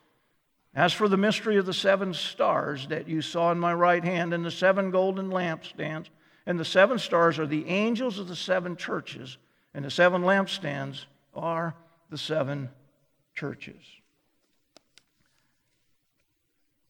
As 0.76 0.94
for 0.94 1.08
the 1.08 1.18
mystery 1.18 1.58
of 1.58 1.66
the 1.66 1.74
seven 1.74 2.14
stars 2.14 2.86
that 2.90 3.08
you 3.08 3.24
saw 3.24 3.52
in 3.52 3.58
my 3.58 3.74
right 3.74 4.04
hand, 4.04 4.36
and 4.36 4.46
the 4.46 4.52
seven 4.52 4.92
golden 4.92 5.32
lampstands, 5.32 6.10
and 6.46 6.60
the 6.60 6.64
seven 6.64 7.00
stars 7.00 7.40
are 7.40 7.48
the 7.48 7.68
angels 7.68 8.20
of 8.20 8.28
the 8.28 8.36
seven 8.36 8.76
churches, 8.76 9.40
and 9.74 9.84
the 9.84 9.90
seven 9.90 10.22
lampstands 10.22 11.06
are 11.34 11.74
the 12.12 12.20
seven 12.20 12.70
churches 13.34 13.82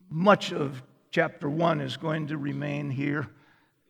much 0.10 0.52
of 0.54 0.82
chapter 1.12 1.50
1 1.50 1.82
is 1.82 1.98
going 1.98 2.28
to 2.28 2.38
remain 2.38 2.90
here 2.90 3.28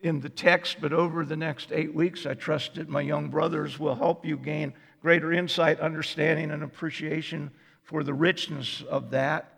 in 0.02 0.20
the 0.20 0.30
text, 0.30 0.78
but 0.80 0.94
over 0.94 1.26
the 1.26 1.36
next 1.36 1.72
eight 1.72 1.94
weeks, 1.94 2.26
I 2.26 2.34
trust 2.34 2.76
that 2.76 2.88
my 2.88 3.02
young 3.02 3.30
brothers 3.30 3.80
will 3.80 3.96
help 3.96 4.26
you 4.26 4.38
gain 4.38 4.74
greater 5.02 5.32
insight, 5.32 5.80
understanding, 5.80 6.52
and 6.52 6.64
appreciation 6.64 7.52
for 7.84 8.04
the 8.04 8.14
richness 8.14 8.84
of 8.90 9.12
that. 9.12 9.54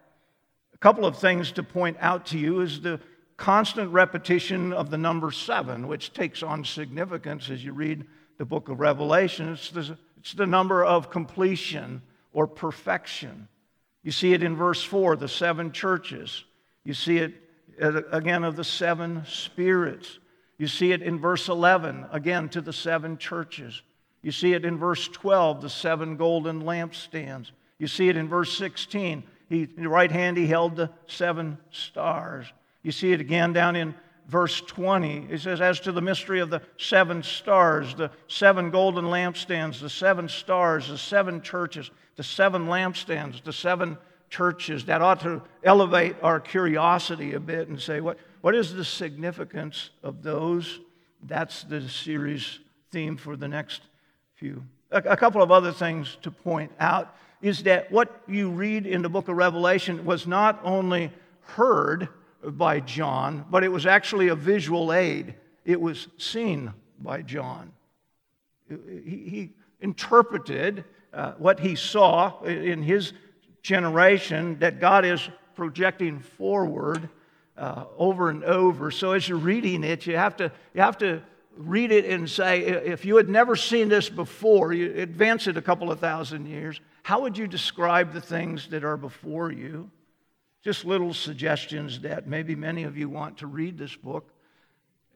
A 0.74 0.78
couple 0.78 1.06
of 1.06 1.18
things 1.18 1.52
to 1.54 1.64
point 1.64 1.98
out 2.00 2.28
to 2.28 2.38
you 2.38 2.62
is 2.62 2.82
the 2.82 3.00
constant 3.36 3.92
repetition 3.92 4.72
of 4.74 4.90
the 4.90 4.98
number 4.98 5.32
seven, 5.32 5.88
which 5.88 6.14
takes 6.14 6.44
on 6.44 6.64
significance 6.64 7.50
as 7.50 7.64
you 7.64 7.74
read 7.74 8.06
the 8.38 8.46
book 8.46 8.70
of 8.70 8.80
Revelation. 8.80 9.54
It's 9.54 9.72
the, 9.72 9.98
it's 10.18 10.34
the 10.34 10.46
number 10.46 10.84
of 10.84 11.10
completion 11.10 12.02
or 12.32 12.48
perfection. 12.48 13.48
You 14.04 14.12
see 14.12 14.34
it 14.34 14.44
in 14.44 14.56
verse 14.56 14.84
4, 14.84 15.18
the 15.18 15.28
seven 15.28 15.72
churches. 15.72 16.44
You 16.84 16.94
see 16.94 17.18
it 17.18 17.34
uh, 17.82 18.02
again 18.12 18.44
of 18.44 18.56
the 18.56 18.64
seven 18.64 19.24
spirits. 19.26 20.20
You 20.58 20.68
see 20.68 20.92
it 20.92 21.02
in 21.02 21.20
verse 21.20 21.48
11, 21.48 22.08
again 22.12 22.50
to 22.50 22.62
the 22.62 22.74
seven 22.74 23.18
churches. 23.18 23.82
You 24.22 24.32
see 24.32 24.54
it 24.54 24.66
in 24.66 24.78
verse 24.78 25.08
12, 25.08 25.62
the 25.62 25.70
seven 25.70 26.18
golden 26.18 26.64
lampstands. 26.64 27.52
You 27.78 27.88
see 27.88 28.10
it 28.10 28.18
in 28.18 28.28
verse 28.28 28.58
16. 28.58 29.24
He, 29.48 29.62
in 29.62 29.84
the 29.84 29.90
right 29.90 30.12
hand, 30.12 30.36
he 30.36 30.46
held 30.46 30.76
the 30.76 30.92
seven 31.08 31.58
stars. 31.72 32.46
You 32.84 32.92
see 32.92 33.14
it 33.14 33.22
again 33.22 33.54
down 33.54 33.76
in 33.76 33.96
verse 34.28 34.62
20. 34.62 35.28
It 35.30 35.42
says, 35.42 35.62
As 35.62 35.80
to 35.82 35.92
the 35.92 36.02
mystery 36.02 36.40
of 36.40 36.50
the 36.50 36.62
seven 36.78 37.24
stars, 37.24 37.96
the 37.96 38.12
seven 38.28 38.70
golden 38.70 39.06
lampstands, 39.06 39.80
the 39.80 39.90
seven 39.90 40.28
stars, 40.28 40.90
the 40.90 40.98
seven 40.98 41.42
churches, 41.42 41.90
the 42.18 42.24
seven 42.24 42.68
lampstands, 42.68 43.42
the 43.44 43.54
seven 43.54 43.98
churches, 44.30 44.86
that 44.86 45.02
ought 45.02 45.22
to 45.22 45.42
elevate 45.64 46.16
our 46.22 46.40
curiosity 46.40 47.34
a 47.34 47.40
bit 47.40 47.68
and 47.68 47.80
say, 47.80 48.02
what, 48.02 48.18
what 48.42 48.56
is 48.56 48.74
the 48.74 48.86
significance 48.86 49.90
of 50.04 50.24
those? 50.24 50.80
That's 51.24 51.64
the 51.64 51.88
series 51.90 52.60
theme 52.92 53.18
for 53.18 53.36
the 53.36 53.48
next 53.48 53.82
few. 54.36 54.64
A, 54.92 54.98
a 55.00 55.18
couple 55.18 55.42
of 55.42 55.52
other 55.52 55.72
things 55.72 56.18
to 56.22 56.32
point 56.32 56.72
out 56.80 57.16
is 57.42 57.64
that 57.64 57.92
what 57.92 58.22
you 58.28 58.50
read 58.50 58.86
in 58.86 59.02
the 59.02 59.10
book 59.10 59.28
of 59.28 59.36
Revelation 59.36 60.06
was 60.06 60.28
not 60.28 60.60
only 60.64 61.12
heard 61.42 62.10
by 62.44 62.80
John, 62.80 63.46
but 63.50 63.64
it 63.64 63.72
was 63.72 63.86
actually 63.86 64.30
a 64.30 64.36
visual 64.36 64.94
aid. 64.94 65.36
It 65.66 65.80
was 65.80 66.08
seen 66.18 66.74
by 67.00 67.22
John. 67.22 67.72
He, 68.68 69.30
he 69.30 69.50
interpreted 69.82 70.86
uh, 71.14 71.34
what 71.38 71.60
he 71.60 71.76
saw 71.76 72.42
in 72.44 72.84
his 72.84 73.14
generation 73.62 74.60
that 74.60 74.80
God 74.80 75.06
is 75.06 75.28
projecting 75.56 76.20
forward 76.20 77.10
uh, 77.58 77.86
over 77.98 78.30
and 78.30 78.44
over. 78.44 78.92
So 78.92 79.12
as 79.12 79.28
you're 79.28 79.38
reading 79.38 79.84
it, 79.84 80.08
you 80.08 80.16
have 80.16 80.38
to, 80.38 80.52
you 80.74 80.82
have 80.82 80.98
to 81.00 81.22
read 81.58 81.92
it 81.92 82.06
and 82.06 82.30
say, 82.30 82.62
if 82.62 83.04
you 83.04 83.18
had 83.18 83.28
never 83.28 83.56
seen 83.56 83.90
this 83.90 84.10
before, 84.10 84.72
you 84.72 84.94
advance 84.96 85.48
it 85.48 85.58
a 85.58 85.62
couple 85.62 85.92
of 85.92 86.00
thousand 86.00 86.46
years, 86.46 86.80
how 87.04 87.22
would 87.22 87.38
you 87.38 87.48
describe 87.48 88.14
the 88.14 88.22
things 88.22 88.68
that 88.70 88.84
are 88.84 88.96
before 88.96 89.52
you? 89.52 89.90
Just 90.64 90.86
little 90.86 91.14
suggestions 91.14 92.02
that 92.02 92.28
maybe 92.28 92.56
many 92.56 92.84
of 92.84 92.98
you 92.98 93.10
want 93.10 93.38
to 93.40 93.48
read 93.48 93.78
this 93.78 93.96
book. 93.96 94.32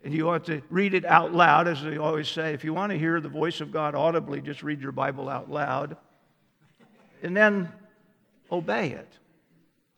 And 0.04 0.14
you 0.14 0.30
ought 0.30 0.46
to 0.46 0.62
read 0.70 0.94
it 0.94 1.06
out 1.06 1.34
loud, 1.34 1.70
as 1.70 1.82
they 1.82 1.98
always 1.98 2.28
say. 2.28 2.54
If 2.54 2.66
you 2.66 2.74
want 2.74 2.92
to 2.92 3.00
hear 3.00 3.22
the 3.22 3.30
voice 3.30 3.62
of 3.62 3.72
God 3.72 3.96
audibly, 3.96 4.42
just 4.42 4.62
read 4.62 4.82
your 4.82 4.92
Bible 4.92 5.30
out 5.30 5.50
loud. 5.50 5.96
And 7.22 7.38
then 7.38 7.72
obey 8.54 8.92
it. 8.92 9.18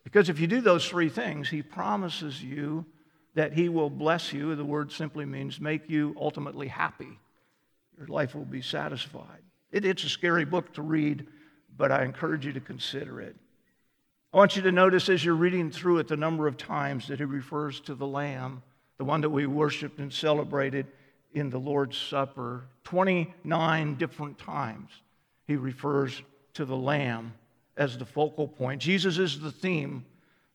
Because 0.02 0.28
if 0.28 0.40
you 0.40 0.46
do 0.46 0.60
those 0.60 0.88
three 0.88 1.08
things, 1.08 1.48
He 1.48 1.62
promises 1.62 2.42
you 2.42 2.86
that 3.34 3.52
He 3.52 3.68
will 3.68 3.90
bless 3.90 4.32
you. 4.32 4.54
The 4.54 4.64
word 4.64 4.90
simply 4.90 5.24
means 5.24 5.60
make 5.60 5.90
you 5.90 6.16
ultimately 6.18 6.68
happy. 6.68 7.18
Your 7.98 8.06
life 8.06 8.34
will 8.34 8.44
be 8.44 8.62
satisfied. 8.62 9.42
It, 9.70 9.84
it's 9.84 10.04
a 10.04 10.08
scary 10.08 10.44
book 10.44 10.72
to 10.74 10.82
read, 10.82 11.26
but 11.76 11.92
I 11.92 12.04
encourage 12.04 12.46
you 12.46 12.52
to 12.52 12.60
consider 12.60 13.20
it. 13.20 13.36
I 14.32 14.38
want 14.38 14.56
you 14.56 14.62
to 14.62 14.72
notice 14.72 15.08
as 15.08 15.24
you're 15.24 15.34
reading 15.34 15.70
through 15.70 15.98
it 15.98 16.08
the 16.08 16.16
number 16.16 16.46
of 16.46 16.56
times 16.56 17.08
that 17.08 17.18
He 17.18 17.24
refers 17.24 17.80
to 17.80 17.94
the 17.94 18.06
Lamb, 18.06 18.62
the 18.98 19.04
one 19.04 19.20
that 19.20 19.30
we 19.30 19.46
worshiped 19.46 19.98
and 19.98 20.12
celebrated 20.12 20.86
in 21.32 21.50
the 21.50 21.60
Lord's 21.60 21.96
Supper. 21.96 22.64
29 22.84 23.96
different 23.96 24.38
times 24.38 24.90
He 25.46 25.56
refers 25.56 26.22
to 26.54 26.64
the 26.64 26.76
Lamb 26.76 27.34
as 27.76 27.98
the 27.98 28.04
focal 28.04 28.48
point. 28.48 28.80
Jesus 28.80 29.18
is 29.18 29.40
the 29.40 29.52
theme, 29.52 30.04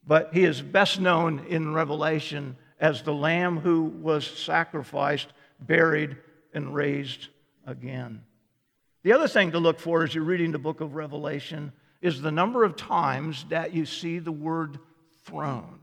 but 0.05 0.33
he 0.33 0.43
is 0.43 0.61
best 0.61 0.99
known 0.99 1.45
in 1.47 1.73
Revelation 1.73 2.55
as 2.79 3.03
the 3.03 3.13
Lamb 3.13 3.59
who 3.59 3.83
was 3.83 4.25
sacrificed, 4.25 5.27
buried, 5.59 6.17
and 6.53 6.73
raised 6.73 7.27
again. 7.65 8.23
The 9.03 9.13
other 9.13 9.27
thing 9.27 9.51
to 9.51 9.59
look 9.59 9.79
for 9.79 10.03
as 10.03 10.13
you're 10.13 10.23
reading 10.23 10.51
the 10.51 10.59
book 10.59 10.81
of 10.81 10.95
Revelation 10.95 11.71
is 12.01 12.21
the 12.21 12.31
number 12.31 12.63
of 12.63 12.75
times 12.75 13.45
that 13.49 13.73
you 13.73 13.85
see 13.85 14.19
the 14.19 14.31
word 14.31 14.79
throne. 15.23 15.80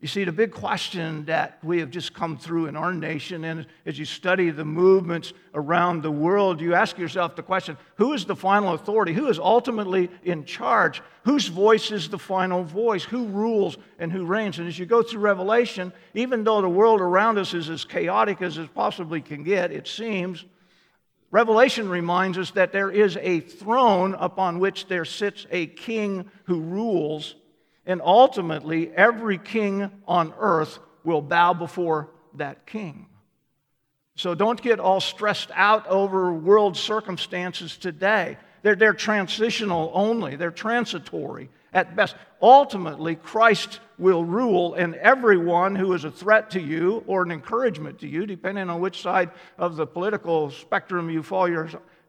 You 0.00 0.06
see, 0.06 0.22
the 0.22 0.30
big 0.30 0.52
question 0.52 1.24
that 1.24 1.58
we 1.64 1.80
have 1.80 1.90
just 1.90 2.14
come 2.14 2.38
through 2.38 2.66
in 2.66 2.76
our 2.76 2.92
nation, 2.92 3.42
and 3.42 3.66
as 3.84 3.98
you 3.98 4.04
study 4.04 4.50
the 4.50 4.64
movements 4.64 5.32
around 5.54 6.04
the 6.04 6.10
world, 6.10 6.60
you 6.60 6.74
ask 6.74 6.96
yourself 6.98 7.34
the 7.34 7.42
question 7.42 7.76
who 7.96 8.12
is 8.12 8.24
the 8.24 8.36
final 8.36 8.74
authority? 8.74 9.12
Who 9.12 9.26
is 9.26 9.40
ultimately 9.40 10.08
in 10.22 10.44
charge? 10.44 11.02
Whose 11.24 11.48
voice 11.48 11.90
is 11.90 12.08
the 12.08 12.18
final 12.18 12.62
voice? 12.62 13.02
Who 13.02 13.26
rules 13.26 13.76
and 13.98 14.12
who 14.12 14.24
reigns? 14.24 14.60
And 14.60 14.68
as 14.68 14.78
you 14.78 14.86
go 14.86 15.02
through 15.02 15.18
Revelation, 15.18 15.92
even 16.14 16.44
though 16.44 16.62
the 16.62 16.68
world 16.68 17.00
around 17.00 17.36
us 17.36 17.52
is 17.52 17.68
as 17.68 17.84
chaotic 17.84 18.40
as 18.40 18.56
it 18.56 18.72
possibly 18.72 19.20
can 19.20 19.42
get, 19.42 19.72
it 19.72 19.88
seems, 19.88 20.44
Revelation 21.32 21.88
reminds 21.88 22.38
us 22.38 22.52
that 22.52 22.70
there 22.70 22.92
is 22.92 23.18
a 23.20 23.40
throne 23.40 24.14
upon 24.14 24.60
which 24.60 24.86
there 24.86 25.04
sits 25.04 25.44
a 25.50 25.66
king 25.66 26.30
who 26.44 26.60
rules 26.60 27.34
and 27.88 28.02
ultimately, 28.04 28.92
every 28.94 29.38
king 29.38 29.90
on 30.06 30.34
earth 30.38 30.78
will 31.04 31.22
bow 31.22 31.54
before 31.54 32.10
that 32.34 32.66
king. 32.66 33.06
So 34.14 34.34
don't 34.34 34.60
get 34.60 34.78
all 34.78 35.00
stressed 35.00 35.50
out 35.54 35.86
over 35.86 36.30
world 36.32 36.76
circumstances 36.76 37.78
today. 37.78 38.36
They're, 38.62 38.76
they're 38.76 38.92
transitional 38.92 39.90
only, 39.94 40.36
they're 40.36 40.50
transitory 40.50 41.48
at 41.72 41.96
best. 41.96 42.14
Ultimately, 42.42 43.16
Christ 43.16 43.80
will 43.96 44.24
rule, 44.24 44.74
and 44.74 44.94
everyone 44.96 45.74
who 45.74 45.94
is 45.94 46.04
a 46.04 46.10
threat 46.10 46.50
to 46.50 46.60
you 46.60 47.02
or 47.06 47.22
an 47.22 47.32
encouragement 47.32 48.00
to 48.00 48.06
you, 48.06 48.26
depending 48.26 48.68
on 48.68 48.80
which 48.80 49.00
side 49.00 49.30
of 49.56 49.76
the 49.76 49.86
political 49.86 50.50
spectrum 50.50 51.08
you 51.08 51.22
fall, 51.22 51.48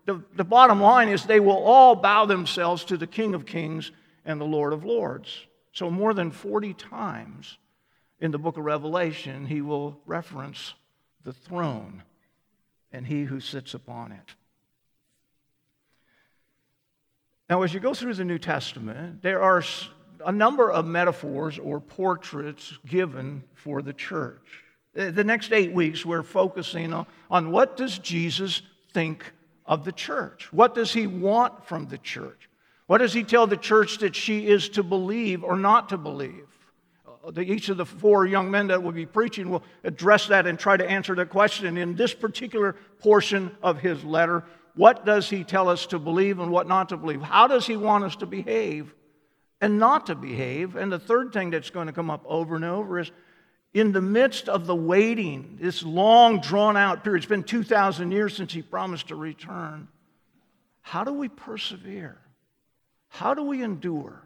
the, 0.06 0.22
the 0.36 0.44
bottom 0.44 0.82
line 0.82 1.08
is 1.08 1.24
they 1.24 1.40
will 1.40 1.64
all 1.64 1.96
bow 1.96 2.26
themselves 2.26 2.84
to 2.86 2.98
the 2.98 3.08
King 3.08 3.34
of 3.34 3.46
Kings 3.46 3.92
and 4.26 4.42
the 4.42 4.46
Lord 4.46 4.74
of 4.74 4.84
Lords. 4.84 5.46
So, 5.80 5.90
more 5.90 6.14
than 6.14 6.32
40 6.32 6.74
times 6.74 7.58
in 8.20 8.32
the 8.32 8.38
book 8.38 8.58
of 8.58 8.66
Revelation, 8.66 9.46
he 9.46 9.62
will 9.62 9.98
reference 10.06 10.74
the 11.24 11.32
throne 11.32 12.04
and 12.92 13.08
he 13.08 13.24
who 13.24 13.40
sits 13.40 13.74
upon 13.74 14.12
it. 14.12 14.36
Now, 17.50 17.62
as 17.62 17.74
you 17.74 17.80
go 17.80 17.94
through 17.94 18.16
the 18.16 18.26
New 18.26 18.40
Testament, 18.40 19.22
there 19.22 19.42
are 19.42 19.64
a 20.26 20.34
number 20.34 20.70
of 20.70 20.86
metaphors 20.86 21.58
or 21.58 21.80
portraits 21.80 22.78
given 22.86 23.46
for 23.54 23.82
the 23.82 23.94
church. 23.94 24.66
The 24.94 25.24
next 25.24 25.54
eight 25.54 25.72
weeks, 25.72 26.06
we're 26.06 26.24
focusing 26.24 26.94
on, 27.32 27.52
what 27.52 27.78
does 27.78 27.98
Jesus 28.00 28.64
think 28.92 29.32
of 29.66 29.86
the 29.86 29.94
church? 29.94 30.52
What 30.52 30.76
does 30.76 30.92
he 30.92 31.08
want 31.08 31.66
from 31.66 31.88
the 31.88 32.00
church? 32.00 32.49
What 32.90 32.98
does 32.98 33.14
he 33.14 33.24
tell 33.24 33.46
the 33.46 33.56
church 33.56 34.00
that 34.00 34.16
she 34.16 34.48
is 34.48 34.68
to 34.70 34.82
believe 34.82 35.44
or 35.44 35.56
not 35.56 35.90
to 35.90 35.98
believe? 35.98 36.48
Uh, 37.06 37.40
each 37.40 37.70
of 37.70 37.78
the 37.78 37.86
four 37.86 38.26
young 38.26 38.50
men 38.50 38.66
that 38.66 38.82
will 38.82 38.92
be 38.92 39.06
preaching 39.06 39.52
will 39.52 39.62
address 39.84 40.26
that 40.26 40.48
and 40.48 40.58
try 40.58 40.76
to 40.76 40.90
answer 40.90 41.14
that 41.14 41.30
question. 41.30 41.78
In 41.78 41.96
this 41.96 42.16
particular 42.16 42.76
portion 42.98 43.56
of 43.62 43.78
his 43.78 44.04
letter, 44.04 44.44
what 44.74 45.06
does 45.06 45.30
he 45.30 45.44
tell 45.44 45.70
us 45.70 45.86
to 45.86 46.00
believe 46.00 46.40
and 46.40 46.52
what 46.52 46.68
not 46.68 46.90
to 46.90 46.98
believe? 46.98 47.22
How 47.22 47.46
does 47.46 47.68
he 47.68 47.78
want 47.78 48.06
us 48.06 48.16
to 48.16 48.26
behave 48.26 48.92
and 49.62 49.78
not 49.78 50.08
to 50.08 50.16
behave? 50.16 50.76
And 50.76 50.92
the 50.92 50.98
third 50.98 51.32
thing 51.32 51.52
that's 51.52 51.70
going 51.70 51.86
to 51.86 51.94
come 51.94 52.10
up 52.10 52.24
over 52.26 52.56
and 52.56 52.66
over 52.66 52.98
is 52.98 53.12
in 53.72 53.92
the 53.92 54.02
midst 54.02 54.50
of 54.50 54.66
the 54.66 54.76
waiting, 54.76 55.60
this 55.62 55.84
long 55.84 56.42
drawn 56.42 56.76
out 56.76 57.04
period, 57.04 57.20
it's 57.20 57.30
been 57.30 57.44
2,000 57.44 58.12
years 58.12 58.36
since 58.36 58.52
he 58.52 58.64
promised 58.64 59.10
to 59.10 59.16
return. 59.16 59.90
How 60.82 61.04
do 61.04 61.14
we 61.14 61.30
persevere? 61.30 62.18
How 63.10 63.34
do 63.34 63.44
we 63.44 63.62
endure? 63.62 64.24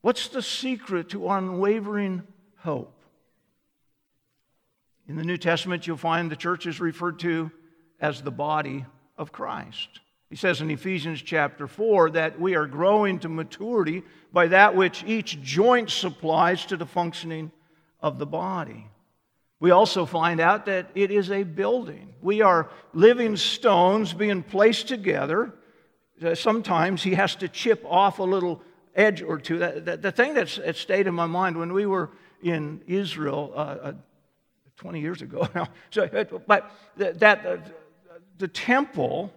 What's 0.00 0.28
the 0.28 0.42
secret 0.42 1.10
to 1.10 1.28
unwavering 1.28 2.22
hope? 2.58 2.98
In 5.08 5.16
the 5.16 5.24
New 5.24 5.36
Testament, 5.36 5.86
you'll 5.86 5.96
find 5.96 6.30
the 6.30 6.36
church 6.36 6.66
is 6.66 6.80
referred 6.80 7.18
to 7.20 7.50
as 8.00 8.22
the 8.22 8.30
body 8.30 8.84
of 9.18 9.32
Christ. 9.32 10.00
He 10.30 10.36
says 10.36 10.60
in 10.60 10.70
Ephesians 10.70 11.20
chapter 11.20 11.66
4 11.66 12.10
that 12.10 12.40
we 12.40 12.54
are 12.56 12.66
growing 12.66 13.18
to 13.18 13.28
maturity 13.28 14.02
by 14.32 14.46
that 14.48 14.74
which 14.74 15.04
each 15.04 15.42
joint 15.42 15.90
supplies 15.90 16.64
to 16.66 16.76
the 16.76 16.86
functioning 16.86 17.52
of 18.00 18.18
the 18.18 18.26
body. 18.26 18.86
We 19.60 19.70
also 19.70 20.06
find 20.06 20.40
out 20.40 20.66
that 20.66 20.90
it 20.94 21.10
is 21.10 21.30
a 21.30 21.42
building. 21.42 22.14
We 22.22 22.40
are 22.40 22.70
living 22.94 23.36
stones 23.36 24.12
being 24.12 24.42
placed 24.42 24.88
together 24.88 25.52
sometimes 26.34 27.02
he 27.02 27.14
has 27.14 27.34
to 27.36 27.48
chip 27.48 27.84
off 27.88 28.18
a 28.18 28.22
little 28.22 28.62
edge 28.94 29.22
or 29.22 29.38
two. 29.38 29.58
The, 29.58 29.80
the, 29.84 29.96
the 29.96 30.12
thing 30.12 30.34
that's 30.34 30.56
that 30.56 30.76
stayed 30.76 31.06
in 31.06 31.14
my 31.14 31.26
mind 31.26 31.56
when 31.56 31.72
we 31.72 31.86
were 31.86 32.10
in 32.42 32.80
Israel 32.86 33.52
uh, 33.54 33.58
uh, 33.58 33.92
20 34.76 35.00
years 35.00 35.22
ago 35.22 35.48
now, 35.54 35.68
so, 35.90 36.08
but 36.46 36.70
that 36.96 37.46
uh, 37.46 37.56
the 38.38 38.48
temple 38.48 39.32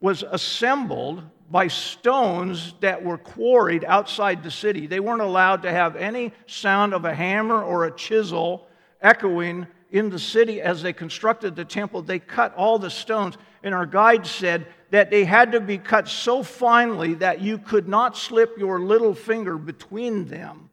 was 0.00 0.22
assembled 0.22 1.22
by 1.50 1.66
stones 1.66 2.74
that 2.80 3.02
were 3.02 3.18
quarried 3.18 3.84
outside 3.84 4.42
the 4.42 4.50
city. 4.50 4.86
They 4.86 5.00
weren't 5.00 5.22
allowed 5.22 5.62
to 5.62 5.70
have 5.70 5.96
any 5.96 6.32
sound 6.46 6.92
of 6.92 7.04
a 7.04 7.14
hammer 7.14 7.62
or 7.62 7.86
a 7.86 7.90
chisel 7.90 8.66
echoing 9.00 9.66
in 9.90 10.10
the 10.10 10.18
city 10.18 10.60
as 10.60 10.82
they 10.82 10.92
constructed 10.92 11.56
the 11.56 11.64
temple. 11.64 12.02
They 12.02 12.18
cut 12.18 12.54
all 12.54 12.78
the 12.78 12.90
stones, 12.90 13.38
and 13.62 13.74
our 13.74 13.86
guide 13.86 14.26
said 14.26 14.66
that 14.90 15.10
they 15.10 15.24
had 15.24 15.52
to 15.52 15.60
be 15.60 15.78
cut 15.78 16.08
so 16.08 16.42
finely 16.42 17.14
that 17.14 17.40
you 17.40 17.58
could 17.58 17.88
not 17.88 18.16
slip 18.16 18.58
your 18.58 18.80
little 18.80 19.14
finger 19.14 19.58
between 19.58 20.26
them. 20.26 20.70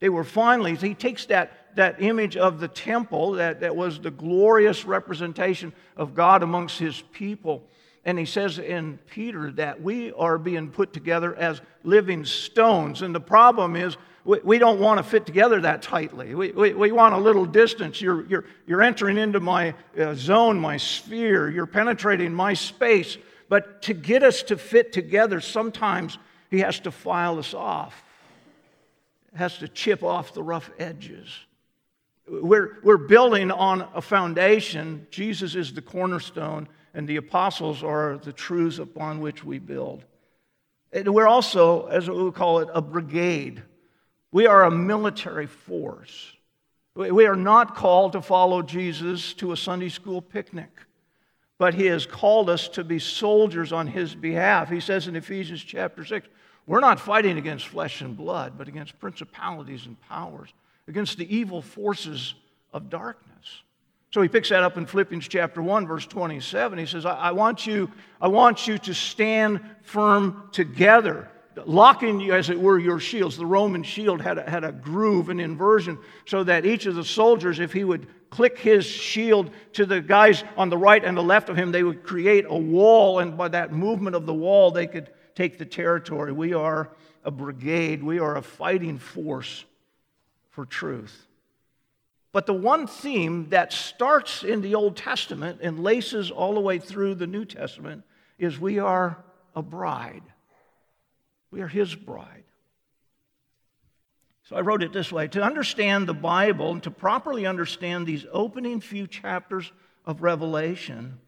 They 0.00 0.08
were 0.08 0.24
finely. 0.24 0.74
He 0.76 0.94
takes 0.94 1.26
that, 1.26 1.76
that 1.76 2.02
image 2.02 2.36
of 2.36 2.60
the 2.60 2.68
temple 2.68 3.32
that, 3.32 3.60
that 3.60 3.76
was 3.76 4.00
the 4.00 4.10
glorious 4.10 4.84
representation 4.84 5.72
of 5.96 6.14
God 6.14 6.42
amongst 6.42 6.78
his 6.78 7.02
people 7.12 7.64
and 8.04 8.18
he 8.18 8.26
says 8.26 8.58
in 8.58 8.98
Peter 9.10 9.50
that 9.52 9.80
we 9.80 10.12
are 10.12 10.36
being 10.36 10.70
put 10.70 10.92
together 10.92 11.34
as 11.36 11.62
living 11.82 12.24
stones. 12.24 13.02
And 13.02 13.14
the 13.14 13.20
problem 13.20 13.76
is, 13.76 13.96
we, 14.24 14.40
we 14.40 14.58
don't 14.58 14.80
want 14.80 14.98
to 14.98 15.04
fit 15.04 15.26
together 15.26 15.60
that 15.60 15.82
tightly. 15.82 16.34
We, 16.34 16.52
we, 16.52 16.72
we 16.72 16.92
want 16.92 17.14
a 17.14 17.18
little 17.18 17.44
distance. 17.44 18.00
You're, 18.00 18.26
you're, 18.26 18.44
you're 18.66 18.82
entering 18.82 19.18
into 19.18 19.40
my 19.40 19.74
uh, 19.98 20.14
zone, 20.14 20.58
my 20.58 20.76
sphere. 20.76 21.50
You're 21.50 21.66
penetrating 21.66 22.32
my 22.32 22.54
space. 22.54 23.18
But 23.48 23.82
to 23.82 23.94
get 23.94 24.22
us 24.22 24.42
to 24.44 24.56
fit 24.56 24.92
together, 24.92 25.40
sometimes 25.40 26.18
he 26.50 26.60
has 26.60 26.80
to 26.80 26.90
file 26.90 27.38
us 27.38 27.52
off, 27.52 28.02
has 29.34 29.58
to 29.58 29.68
chip 29.68 30.02
off 30.02 30.32
the 30.32 30.42
rough 30.42 30.70
edges. 30.78 31.28
We're, 32.26 32.78
we're 32.82 32.96
building 32.96 33.50
on 33.50 33.86
a 33.94 34.00
foundation. 34.00 35.06
Jesus 35.10 35.54
is 35.54 35.74
the 35.74 35.82
cornerstone 35.82 36.68
and 36.94 37.08
the 37.08 37.16
apostles 37.16 37.82
are 37.82 38.18
the 38.18 38.32
truths 38.32 38.78
upon 38.78 39.20
which 39.20 39.44
we 39.44 39.58
build. 39.58 40.04
And 40.92 41.12
we're 41.12 41.26
also, 41.26 41.86
as 41.86 42.08
we 42.08 42.30
call 42.30 42.60
it, 42.60 42.68
a 42.72 42.80
brigade. 42.80 43.62
We 44.34 44.48
are 44.48 44.64
a 44.64 44.70
military 44.70 45.46
force. 45.46 46.32
We 46.96 47.26
are 47.26 47.36
not 47.36 47.76
called 47.76 48.14
to 48.14 48.20
follow 48.20 48.62
Jesus 48.62 49.32
to 49.34 49.52
a 49.52 49.56
Sunday 49.56 49.88
school 49.88 50.20
picnic, 50.20 50.70
but 51.56 51.74
He 51.74 51.86
has 51.86 52.04
called 52.04 52.50
us 52.50 52.66
to 52.70 52.82
be 52.82 52.98
soldiers 52.98 53.72
on 53.72 53.86
His 53.86 54.12
behalf. 54.12 54.68
He 54.68 54.80
says 54.80 55.06
in 55.06 55.14
Ephesians 55.14 55.62
chapter 55.62 56.04
6, 56.04 56.26
we're 56.66 56.80
not 56.80 56.98
fighting 56.98 57.38
against 57.38 57.68
flesh 57.68 58.00
and 58.00 58.16
blood, 58.16 58.54
but 58.58 58.66
against 58.66 58.98
principalities 58.98 59.86
and 59.86 60.00
powers, 60.00 60.52
against 60.88 61.16
the 61.16 61.32
evil 61.32 61.62
forces 61.62 62.34
of 62.72 62.90
darkness. 62.90 63.62
So 64.10 64.20
he 64.20 64.28
picks 64.28 64.48
that 64.48 64.64
up 64.64 64.76
in 64.76 64.86
Philippians 64.86 65.28
chapter 65.28 65.62
1, 65.62 65.86
verse 65.86 66.06
27. 66.06 66.76
He 66.76 66.86
says, 66.86 67.06
I, 67.06 67.14
I, 67.14 67.30
want, 67.30 67.68
you, 67.68 67.88
I 68.20 68.26
want 68.26 68.66
you 68.66 68.78
to 68.78 68.94
stand 68.94 69.60
firm 69.84 70.48
together, 70.50 71.30
locking 71.64 72.20
you, 72.20 72.34
as 72.34 72.50
it 72.50 72.58
were, 72.58 72.78
your 72.78 72.98
shields. 72.98 73.36
The 73.36 73.46
Roman 73.46 73.82
shield 73.82 74.20
had 74.20 74.38
a, 74.38 74.48
had 74.48 74.64
a 74.64 74.72
groove, 74.72 75.28
an 75.28 75.40
inversion, 75.40 75.98
so 76.26 76.44
that 76.44 76.66
each 76.66 76.86
of 76.86 76.94
the 76.94 77.04
soldiers, 77.04 77.60
if 77.60 77.72
he 77.72 77.84
would 77.84 78.06
click 78.30 78.58
his 78.58 78.84
shield 78.84 79.50
to 79.74 79.86
the 79.86 80.00
guys 80.00 80.42
on 80.56 80.68
the 80.68 80.78
right 80.78 81.04
and 81.04 81.16
the 81.16 81.22
left 81.22 81.48
of 81.48 81.56
him, 81.56 81.70
they 81.70 81.82
would 81.82 82.02
create 82.02 82.44
a 82.48 82.56
wall, 82.56 83.20
and 83.20 83.36
by 83.36 83.48
that 83.48 83.72
movement 83.72 84.16
of 84.16 84.26
the 84.26 84.34
wall, 84.34 84.70
they 84.70 84.86
could 84.86 85.10
take 85.34 85.58
the 85.58 85.64
territory. 85.64 86.32
We 86.32 86.54
are 86.54 86.90
a 87.24 87.30
brigade, 87.30 88.02
we 88.02 88.18
are 88.18 88.36
a 88.36 88.42
fighting 88.42 88.98
force 88.98 89.64
for 90.50 90.66
truth. 90.66 91.26
But 92.32 92.46
the 92.46 92.54
one 92.54 92.88
theme 92.88 93.48
that 93.50 93.72
starts 93.72 94.42
in 94.42 94.60
the 94.60 94.74
Old 94.74 94.96
Testament 94.96 95.60
and 95.62 95.78
laces 95.78 96.32
all 96.32 96.54
the 96.54 96.60
way 96.60 96.80
through 96.80 97.14
the 97.14 97.28
New 97.28 97.44
Testament 97.44 98.02
is 98.38 98.58
we 98.58 98.80
are 98.80 99.22
a 99.54 99.62
bride. 99.62 100.24
We 101.54 101.60
are 101.60 101.68
his 101.68 101.94
bride. 101.94 102.42
So 104.42 104.56
I 104.56 104.62
wrote 104.62 104.82
it 104.82 104.92
this 104.92 105.12
way 105.12 105.28
To 105.28 105.40
understand 105.40 106.08
the 106.08 106.12
Bible 106.12 106.72
and 106.72 106.82
to 106.82 106.90
properly 106.90 107.46
understand 107.46 108.08
these 108.08 108.26
opening 108.32 108.80
few 108.80 109.06
chapters 109.06 109.70
of 110.04 110.20
Revelation, 110.20 111.20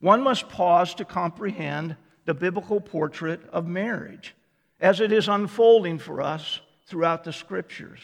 one 0.00 0.22
must 0.22 0.48
pause 0.48 0.94
to 0.94 1.04
comprehend 1.04 1.94
the 2.24 2.32
biblical 2.32 2.80
portrait 2.80 3.46
of 3.50 3.66
marriage 3.66 4.34
as 4.80 5.00
it 5.00 5.12
is 5.12 5.28
unfolding 5.28 5.98
for 5.98 6.22
us 6.22 6.62
throughout 6.86 7.24
the 7.24 7.32
scriptures. 7.34 8.00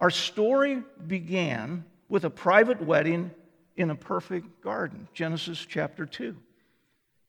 Our 0.00 0.10
story 0.10 0.82
began 1.06 1.84
with 2.08 2.24
a 2.24 2.30
private 2.30 2.82
wedding 2.82 3.30
in 3.76 3.90
a 3.90 3.94
perfect 3.94 4.62
garden, 4.62 5.06
Genesis 5.14 5.64
chapter 5.64 6.06
2. 6.06 6.34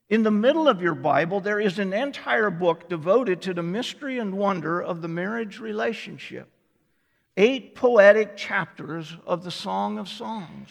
In 0.08 0.22
the 0.22 0.30
middle 0.30 0.68
of 0.68 0.80
your 0.80 0.94
Bible, 0.94 1.40
there 1.40 1.60
is 1.60 1.78
an 1.78 1.92
entire 1.92 2.50
book 2.50 2.88
devoted 2.88 3.42
to 3.42 3.52
the 3.52 3.62
mystery 3.62 4.18
and 4.18 4.38
wonder 4.38 4.80
of 4.80 5.02
the 5.02 5.08
marriage 5.08 5.60
relationship. 5.60 6.48
Eight 7.36 7.74
poetic 7.74 8.36
chapters 8.36 9.14
of 9.26 9.44
the 9.44 9.50
Song 9.50 9.98
of 9.98 10.08
Songs. 10.08 10.70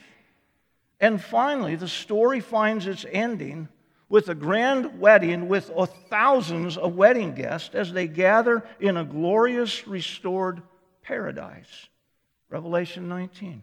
And 0.99 1.21
finally, 1.21 1.75
the 1.75 1.87
story 1.87 2.39
finds 2.39 2.87
its 2.87 3.05
ending 3.11 3.69
with 4.09 4.29
a 4.29 4.35
grand 4.35 4.99
wedding 4.99 5.47
with 5.47 5.69
thousands 6.09 6.75
of 6.75 6.95
wedding 6.95 7.35
guests 7.35 7.75
as 7.75 7.93
they 7.93 8.07
gather 8.07 8.63
in 8.79 8.97
a 8.97 9.05
glorious 9.05 9.87
restored 9.87 10.63
paradise. 11.03 11.89
Revelation 12.49 13.07
19. 13.07 13.61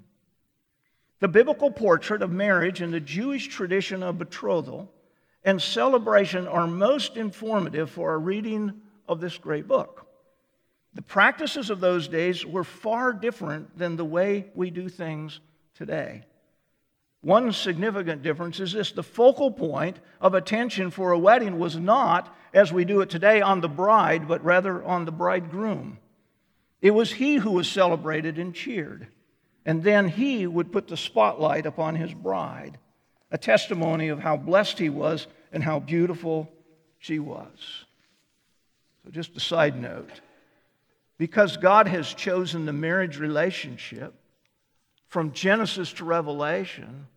The 1.19 1.29
biblical 1.29 1.71
portrait 1.71 2.23
of 2.23 2.31
marriage 2.31 2.81
and 2.81 2.93
the 2.93 3.01
Jewish 3.01 3.49
tradition 3.49 4.03
of 4.03 4.19
betrothal 4.19 4.94
and 5.45 5.61
celebration 5.61 6.47
are 6.47 6.67
most 6.67 7.17
informative 7.17 7.91
for 7.91 8.15
a 8.15 8.19
reading 8.19 8.81
of 9.09 9.21
this 9.21 9.37
great 9.37 9.69
book. 9.69 10.07
The 10.95 11.03
practices 11.03 11.71
of 11.71 11.81
those 11.81 12.09
days 12.09 12.47
were 12.47 12.65
far 12.65 13.13
different 13.13 13.77
than 13.77 13.97
the 13.97 14.05
way 14.05 14.47
we 14.55 14.71
do 14.71 14.89
things 14.89 15.41
today. 15.75 16.25
One 17.21 17.53
significant 17.53 18.23
difference 18.23 18.61
is 18.61 18.73
this 18.73 18.93
the 18.93 19.03
focal 19.03 19.51
point 19.51 19.99
of 20.21 20.35
attention 20.35 20.91
for 20.91 21.13
a 21.13 21.19
wedding 21.19 21.59
was 21.59 21.77
not, 21.77 22.35
as 22.53 22.73
we 22.73 22.85
do 22.85 23.01
it 23.01 23.11
today, 23.11 23.41
on 23.41 23.61
the 23.61 23.69
bride, 23.69 24.29
but 24.29 24.45
rather 24.45 24.85
on 24.85 25.05
the 25.05 25.13
bridegroom. 25.13 25.99
It 26.81 26.93
was 26.93 27.13
he 27.13 27.37
who 27.37 27.53
was 27.53 27.67
celebrated 27.67 28.39
and 28.39 28.55
cheered. 28.55 29.09
And 29.65 29.83
then 29.83 30.09
he 30.09 30.47
would 30.47 30.71
put 30.71 30.89
the 30.89 30.99
spotlight 30.99 31.65
upon 31.65 31.95
his 31.95 32.13
bride, 32.13 32.79
a 33.35 33.37
testimony 33.37 34.09
of 34.09 34.21
how 34.21 34.37
blessed 34.37 34.79
he 34.79 34.89
was 34.89 35.27
and 35.51 35.61
how 35.61 35.81
beautiful 35.81 36.49
she 36.99 37.19
was. 37.19 37.49
So, 39.03 39.11
just 39.11 39.37
a 39.37 39.41
side 39.41 39.77
note 39.79 40.21
because 41.19 41.57
God 41.57 41.89
has 41.89 42.15
chosen 42.15 42.65
the 42.65 42.73
marriage 42.73 43.19
relationship 43.19 44.15
from 45.09 45.33
Genesis 45.33 45.93
to 45.95 46.05
Revelation 46.05 47.09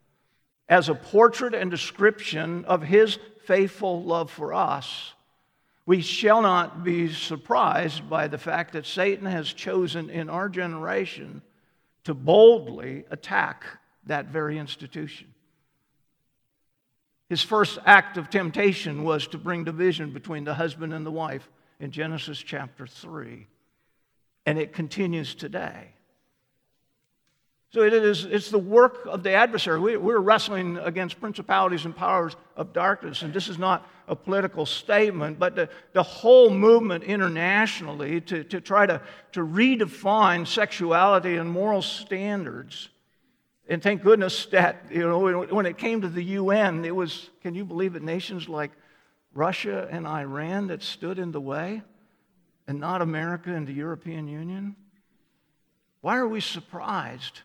as 0.68 0.90
a 0.90 0.96
portrait 0.96 1.54
and 1.54 1.70
description 1.70 2.66
of 2.66 2.82
his 2.82 3.20
faithful 3.46 4.04
love 4.04 4.32
for 4.32 4.56
us, 4.56 5.14
we 5.86 6.02
shall 6.02 6.42
not 6.42 6.84
be 6.84 7.14
surprised 7.14 8.10
by 8.10 8.28
the 8.28 8.40
fact 8.40 8.74
that 8.74 8.88
Satan 8.88 9.28
has 9.28 9.54
chosen 9.54 10.10
in 10.10 10.32
our 10.32 10.50
generation 10.50 11.44
to 12.06 12.16
boldly 12.16 13.06
attack 13.12 13.66
that 14.08 14.26
very 14.26 14.58
institution. 14.58 15.28
His 17.30 17.42
first 17.42 17.78
act 17.86 18.18
of 18.18 18.30
temptation 18.30 19.04
was 19.04 19.28
to 19.28 19.38
bring 19.38 19.64
division 19.64 20.12
between 20.12 20.44
the 20.44 20.54
husband 20.54 20.94
and 20.94 21.06
the 21.06 21.12
wife 21.12 21.50
in 21.80 21.92
Genesis 21.92 22.40
chapter 22.40 22.88
3. 22.88 23.46
And 24.46 24.58
it 24.58 24.72
continues 24.74 25.36
today. 25.36 25.90
So 27.74 27.82
it 27.82 27.92
is, 27.94 28.24
it's 28.24 28.50
the 28.50 28.58
work 28.58 29.06
of 29.06 29.24
the 29.24 29.34
adversary. 29.34 29.78
We, 29.80 29.98
we're 29.98 30.20
wrestling 30.20 30.78
against 30.78 31.20
principalities 31.20 31.84
and 31.84 31.94
powers 31.94 32.38
of 32.56 32.72
darkness, 32.72 33.24
and 33.24 33.34
this 33.34 33.50
is 33.50 33.60
not 33.60 33.86
a 34.08 34.16
political 34.16 34.66
statement, 34.66 35.38
but 35.38 35.56
the, 35.56 35.70
the 35.92 36.02
whole 36.02 36.50
movement 36.50 37.04
internationally 37.04 38.22
to, 38.22 38.46
to 38.46 38.62
try 38.62 38.86
to, 38.86 39.02
to 39.34 39.42
redefine 39.42 40.48
sexuality 40.48 41.36
and 41.36 41.50
moral 41.52 41.82
standards. 41.82 42.88
And 43.70 43.84
thank 43.84 44.02
goodness 44.02 44.46
that, 44.48 44.86
you 44.90 45.02
know, 45.02 45.44
when 45.44 45.66
it 45.66 45.78
came 45.78 46.02
to 46.02 46.10
the 46.10 46.24
UN, 46.24 46.86
it 46.86 46.96
was, 46.96 47.30
can 47.42 47.54
you 47.54 47.66
believe 47.66 47.96
it, 47.96 48.02
nations 48.02 48.48
like 48.48 48.72
Russia 49.34 49.88
and 49.92 50.08
Iran 50.08 50.68
that 50.68 50.82
stood 50.82 51.20
in 51.20 51.32
the 51.32 51.42
way, 51.42 51.82
and 52.68 52.80
not 52.80 53.02
America 53.02 53.54
and 53.54 53.68
the 53.68 53.74
European 53.74 54.28
Union? 54.28 54.76
Why 56.02 56.18
are 56.18 56.28
we 56.28 56.40
surprised? 56.40 57.42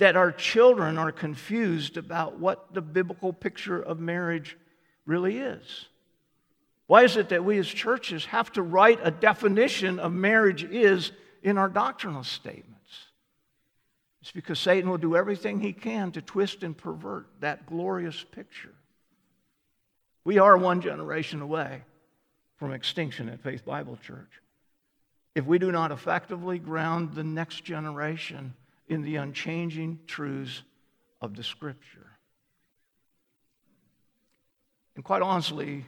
that 0.00 0.16
our 0.16 0.32
children 0.32 0.96
are 0.96 1.12
confused 1.12 1.98
about 1.98 2.38
what 2.38 2.72
the 2.72 2.80
biblical 2.80 3.34
picture 3.34 3.80
of 3.80 4.00
marriage 4.00 4.56
really 5.04 5.36
is. 5.36 5.88
Why 6.86 7.04
is 7.04 7.18
it 7.18 7.28
that 7.28 7.44
we 7.44 7.58
as 7.58 7.68
churches 7.68 8.24
have 8.24 8.50
to 8.52 8.62
write 8.62 8.98
a 9.02 9.10
definition 9.10 9.98
of 9.98 10.10
marriage 10.10 10.64
is 10.64 11.12
in 11.42 11.58
our 11.58 11.68
doctrinal 11.68 12.24
statements? 12.24 12.79
It's 14.20 14.32
because 14.32 14.58
Satan 14.58 14.90
will 14.90 14.98
do 14.98 15.16
everything 15.16 15.60
he 15.60 15.72
can 15.72 16.12
to 16.12 16.20
twist 16.20 16.62
and 16.62 16.76
pervert 16.76 17.26
that 17.40 17.66
glorious 17.66 18.22
picture. 18.22 18.74
We 20.24 20.38
are 20.38 20.56
one 20.56 20.82
generation 20.82 21.40
away 21.40 21.82
from 22.56 22.72
extinction 22.72 23.28
at 23.30 23.40
Faith 23.40 23.64
Bible 23.64 23.98
Church. 24.02 24.30
If 25.34 25.46
we 25.46 25.58
do 25.58 25.72
not 25.72 25.92
effectively 25.92 26.58
ground 26.58 27.14
the 27.14 27.24
next 27.24 27.64
generation 27.64 28.54
in 28.88 29.02
the 29.02 29.16
unchanging 29.16 30.00
truths 30.06 30.62
of 31.22 31.34
the 31.36 31.42
Scripture. 31.42 32.06
And 34.96 35.04
quite 35.04 35.22
honestly, 35.22 35.86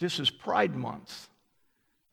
this 0.00 0.18
is 0.18 0.30
Pride 0.30 0.74
Month. 0.74 1.28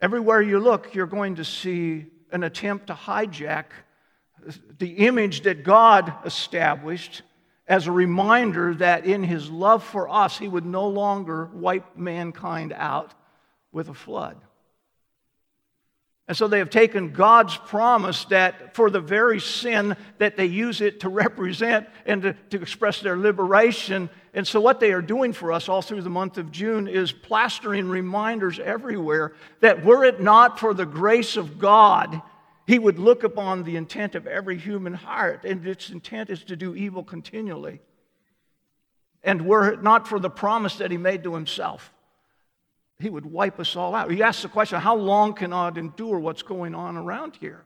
Everywhere 0.01 0.41
you 0.41 0.59
look, 0.59 0.93
you're 0.93 1.07
going 1.07 1.35
to 1.35 1.45
see 1.45 2.05
an 2.31 2.43
attempt 2.43 2.87
to 2.87 2.93
hijack 2.93 3.65
the 4.77 4.89
image 5.07 5.41
that 5.41 5.63
God 5.63 6.13
established 6.25 7.21
as 7.67 7.85
a 7.85 7.91
reminder 7.91 8.73
that 8.75 9.05
in 9.05 9.23
his 9.23 9.49
love 9.49 9.83
for 9.83 10.09
us, 10.09 10.37
he 10.37 10.47
would 10.47 10.65
no 10.65 10.87
longer 10.87 11.45
wipe 11.53 11.95
mankind 11.95 12.73
out 12.73 13.13
with 13.71 13.89
a 13.89 13.93
flood. 13.93 14.37
And 16.29 16.37
so 16.37 16.47
they 16.47 16.59
have 16.59 16.69
taken 16.69 17.11
God's 17.11 17.57
promise 17.57 18.25
that 18.25 18.75
for 18.75 18.91
the 18.91 18.99
very 18.99 19.39
sin 19.39 19.97
that 20.19 20.37
they 20.37 20.45
use 20.45 20.79
it 20.79 20.99
to 20.99 21.09
represent 21.09 21.87
and 22.05 22.21
to, 22.21 22.33
to, 22.51 22.61
express 22.61 23.01
their 23.01 23.17
liberation. 23.17 24.11
And 24.35 24.47
so, 24.47 24.61
what 24.61 24.79
they 24.79 24.91
are 24.91 25.01
doing 25.01 25.33
for 25.33 25.51
us 25.51 25.67
all 25.67 25.81
through 25.81 26.03
the 26.03 26.09
month 26.11 26.37
of 26.37 26.51
June 26.51 26.87
is 26.87 27.11
plastering 27.11 27.89
reminders 27.89 28.59
everywhere 28.59 29.33
that 29.61 29.83
were 29.83 30.05
it 30.05 30.21
not 30.21 30.59
for 30.59 30.75
the 30.75 30.85
grace 30.85 31.35
of 31.35 31.57
God, 31.57 32.21
He 32.69 32.77
would 32.77 32.99
look 32.99 33.23
upon 33.23 33.63
the 33.63 33.77
intent 33.77 34.13
of 34.13 34.27
every 34.27 34.55
human 34.55 34.93
heart, 34.93 35.43
and 35.43 35.65
its 35.65 35.89
intent 35.89 36.29
is 36.29 36.43
to 36.43 36.55
do 36.55 36.75
evil 36.75 37.03
continually. 37.03 37.81
And 39.23 39.47
were 39.47 39.71
it 39.71 39.81
not 39.81 40.07
for 40.07 40.19
the 40.19 40.29
promise 40.29 40.75
that 40.75 40.91
He 40.91 40.97
made 40.97 41.23
to 41.23 41.33
Himself, 41.33 41.91
he 42.99 43.09
would 43.09 43.25
wipe 43.25 43.59
us 43.59 43.75
all 43.75 43.95
out. 43.95 44.11
He 44.11 44.21
asks 44.21 44.43
the 44.43 44.49
question 44.49 44.79
how 44.79 44.95
long 44.95 45.33
can 45.33 45.51
I 45.51 45.69
endure 45.69 46.19
what's 46.19 46.43
going 46.43 46.75
on 46.75 46.95
around 46.95 47.37
here? 47.37 47.65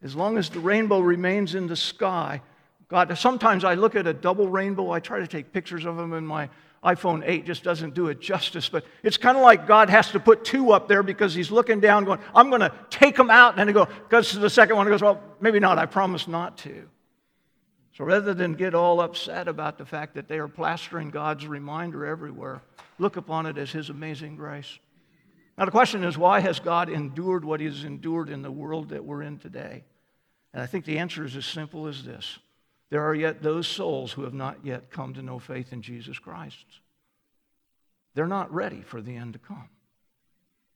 As 0.00 0.14
long 0.14 0.38
as 0.38 0.48
the 0.48 0.60
rainbow 0.60 1.00
remains 1.00 1.56
in 1.56 1.66
the 1.66 1.74
sky, 1.74 2.40
God, 2.86 3.12
sometimes 3.18 3.64
I 3.64 3.74
look 3.74 3.96
at 3.96 4.06
a 4.06 4.14
double 4.14 4.46
rainbow. 4.46 4.92
I 4.92 5.00
try 5.00 5.18
to 5.18 5.26
take 5.26 5.52
pictures 5.52 5.84
of 5.84 5.96
them, 5.96 6.12
in 6.12 6.24
my 6.24 6.50
iPhone 6.82 7.22
8 7.26 7.44
just 7.44 7.62
doesn't 7.62 7.94
do 7.94 8.08
it 8.08 8.20
justice. 8.20 8.68
But 8.68 8.84
it's 9.02 9.18
kind 9.18 9.36
of 9.36 9.42
like 9.42 9.66
God 9.66 9.90
has 9.90 10.10
to 10.12 10.20
put 10.20 10.44
two 10.44 10.72
up 10.72 10.88
there 10.88 11.02
because 11.02 11.34
He's 11.34 11.50
looking 11.50 11.80
down, 11.80 12.04
going, 12.04 12.20
I'm 12.34 12.48
going 12.48 12.62
to 12.62 12.72
take 12.88 13.16
them 13.16 13.30
out. 13.30 13.50
And 13.50 13.58
then 13.60 13.68
He 13.68 13.74
goes, 13.74 13.88
goes 14.08 14.30
to 14.30 14.38
the 14.38 14.50
second 14.50 14.76
one, 14.76 14.86
He 14.86 14.90
goes, 14.90 15.02
Well, 15.02 15.22
maybe 15.40 15.60
not. 15.60 15.78
I 15.78 15.86
promise 15.86 16.26
not 16.26 16.56
to. 16.58 16.88
So 17.96 18.04
rather 18.04 18.32
than 18.32 18.54
get 18.54 18.74
all 18.74 19.00
upset 19.00 19.46
about 19.46 19.76
the 19.76 19.84
fact 19.84 20.14
that 20.14 20.26
they 20.26 20.38
are 20.38 20.48
plastering 20.48 21.10
God's 21.10 21.46
reminder 21.46 22.06
everywhere, 22.06 22.62
look 22.98 23.16
upon 23.16 23.44
it 23.44 23.58
as 23.58 23.70
His 23.70 23.90
amazing 23.90 24.36
grace. 24.36 24.78
Now, 25.58 25.66
the 25.66 25.70
question 25.70 26.04
is 26.04 26.16
why 26.16 26.40
has 26.40 26.60
God 26.60 26.88
endured 26.88 27.44
what 27.44 27.60
He 27.60 27.66
has 27.66 27.84
endured 27.84 28.30
in 28.30 28.40
the 28.40 28.50
world 28.50 28.88
that 28.88 29.04
we're 29.04 29.20
in 29.20 29.38
today? 29.38 29.84
And 30.54 30.62
I 30.62 30.66
think 30.66 30.86
the 30.86 30.98
answer 30.98 31.26
is 31.26 31.36
as 31.36 31.44
simple 31.44 31.86
as 31.86 32.02
this 32.02 32.38
there 32.90 33.06
are 33.06 33.14
yet 33.14 33.42
those 33.42 33.68
souls 33.68 34.12
who 34.12 34.22
have 34.24 34.34
not 34.34 34.58
yet 34.64 34.90
come 34.90 35.14
to 35.14 35.22
know 35.22 35.38
faith 35.38 35.72
in 35.72 35.80
Jesus 35.80 36.18
Christ. 36.18 36.66
They're 38.14 38.26
not 38.26 38.52
ready 38.52 38.82
for 38.82 39.00
the 39.00 39.16
end 39.16 39.34
to 39.34 39.38
come. 39.38 39.68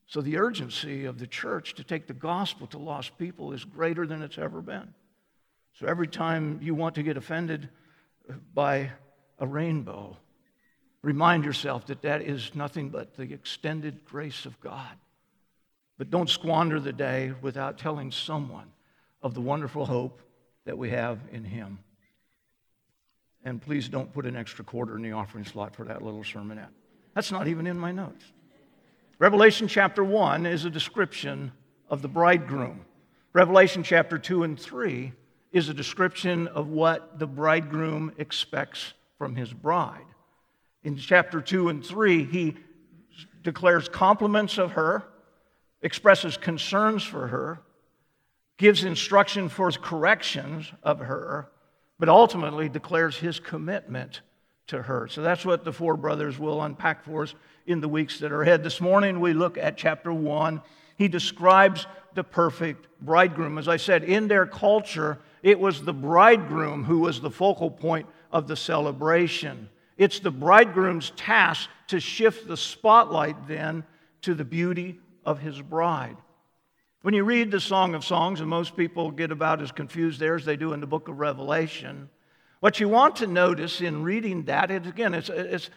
So 0.06 0.20
the 0.20 0.38
urgency 0.38 1.06
of 1.06 1.18
the 1.18 1.26
church 1.26 1.74
to 1.74 1.84
take 1.84 2.06
the 2.06 2.14
gospel 2.14 2.66
to 2.68 2.78
lost 2.78 3.18
people 3.18 3.52
is 3.52 3.64
greater 3.64 4.06
than 4.06 4.22
it's 4.22 4.38
ever 4.38 4.60
been. 4.62 4.94
So 5.78 5.86
every 5.86 6.06
time 6.06 6.60
you 6.62 6.74
want 6.74 6.94
to 6.96 7.02
get 7.02 7.16
offended 7.16 7.68
by 8.54 8.92
a 9.40 9.46
rainbow, 9.46 10.16
remind 11.02 11.44
yourself 11.44 11.86
that 11.86 12.02
that 12.02 12.22
is 12.22 12.54
nothing 12.54 12.90
but 12.90 13.16
the 13.16 13.32
extended 13.32 14.04
grace 14.04 14.46
of 14.46 14.60
God. 14.60 14.92
But 15.98 16.10
don't 16.10 16.30
squander 16.30 16.78
the 16.78 16.92
day 16.92 17.32
without 17.40 17.78
telling 17.78 18.12
someone 18.12 18.70
of 19.20 19.34
the 19.34 19.40
wonderful 19.40 19.86
hope 19.86 20.20
that 20.64 20.78
we 20.78 20.90
have 20.90 21.18
in 21.32 21.44
Him. 21.44 21.78
And 23.44 23.60
please 23.60 23.88
don't 23.88 24.12
put 24.12 24.26
an 24.26 24.36
extra 24.36 24.64
quarter 24.64 24.96
in 24.96 25.02
the 25.02 25.12
offering 25.12 25.44
slot 25.44 25.76
for 25.76 25.84
that 25.84 26.02
little 26.02 26.22
sermonette. 26.22 26.70
That's 27.14 27.30
not 27.30 27.46
even 27.46 27.66
in 27.66 27.78
my 27.78 27.92
notes. 27.92 28.24
Revelation 29.18 29.68
chapter 29.68 30.02
1 30.02 30.46
is 30.46 30.64
a 30.64 30.70
description 30.70 31.52
of 31.88 32.02
the 32.02 32.08
bridegroom. 32.08 32.84
Revelation 33.32 33.82
chapter 33.82 34.18
2 34.18 34.44
and 34.44 34.58
3 34.58 35.12
is 35.52 35.68
a 35.68 35.74
description 35.74 36.48
of 36.48 36.68
what 36.68 37.18
the 37.18 37.26
bridegroom 37.26 38.12
expects 38.18 38.94
from 39.18 39.36
his 39.36 39.52
bride. 39.52 40.04
In 40.82 40.96
chapter 40.96 41.40
2 41.40 41.68
and 41.68 41.84
3, 41.84 42.24
he 42.24 42.56
declares 43.42 43.88
compliments 43.88 44.58
of 44.58 44.72
her, 44.72 45.04
expresses 45.80 46.36
concerns 46.36 47.04
for 47.04 47.28
her, 47.28 47.60
gives 48.56 48.84
instruction 48.84 49.48
for 49.48 49.70
corrections 49.70 50.72
of 50.82 50.98
her, 50.98 51.48
but 51.98 52.08
ultimately 52.08 52.68
declares 52.68 53.16
his 53.16 53.40
commitment 53.40 54.20
to 54.66 54.82
her. 54.82 55.06
So 55.08 55.22
that's 55.22 55.44
what 55.44 55.64
the 55.64 55.72
four 55.72 55.96
brothers 55.96 56.38
will 56.38 56.62
unpack 56.62 57.04
for 57.04 57.22
us 57.22 57.34
in 57.66 57.80
the 57.80 57.88
weeks 57.88 58.20
that 58.20 58.32
are 58.32 58.42
ahead. 58.42 58.62
This 58.62 58.80
morning 58.80 59.20
we 59.20 59.32
look 59.32 59.58
at 59.58 59.76
chapter 59.76 60.12
1. 60.12 60.62
He 60.96 61.08
describes 61.08 61.86
the 62.14 62.24
perfect 62.24 62.86
bridegroom. 63.00 63.58
As 63.58 63.68
I 63.68 63.76
said, 63.76 64.04
in 64.04 64.28
their 64.28 64.46
culture, 64.46 65.18
it 65.42 65.58
was 65.58 65.82
the 65.82 65.92
bridegroom 65.92 66.84
who 66.84 67.00
was 67.00 67.20
the 67.20 67.30
focal 67.30 67.70
point 67.70 68.06
of 68.30 68.48
the 68.48 68.56
celebration. 68.56 69.68
It's 69.96 70.20
the 70.20 70.30
bridegroom's 70.30 71.10
task 71.10 71.68
to 71.88 72.00
shift 72.00 72.48
the 72.48 72.56
spotlight 72.56 73.46
then 73.46 73.84
to 74.22 74.34
the 74.34 74.44
beauty 74.44 74.98
of 75.24 75.38
his 75.38 75.60
bride. 75.60 76.16
When 77.04 77.12
you 77.12 77.22
read 77.22 77.50
the 77.50 77.60
Song 77.60 77.94
of 77.94 78.02
Songs, 78.02 78.40
and 78.40 78.48
most 78.48 78.78
people 78.78 79.10
get 79.10 79.30
about 79.30 79.60
as 79.60 79.70
confused 79.70 80.18
there 80.18 80.36
as 80.36 80.46
they 80.46 80.56
do 80.56 80.72
in 80.72 80.80
the 80.80 80.86
book 80.86 81.08
of 81.08 81.18
Revelation, 81.18 82.08
what 82.60 82.80
you 82.80 82.88
want 82.88 83.16
to 83.16 83.26
notice 83.26 83.82
in 83.82 84.04
reading 84.04 84.44
that, 84.44 84.70
is 84.70 84.86
again, 84.86 85.12
it's, 85.12 85.28
it's, 85.28 85.68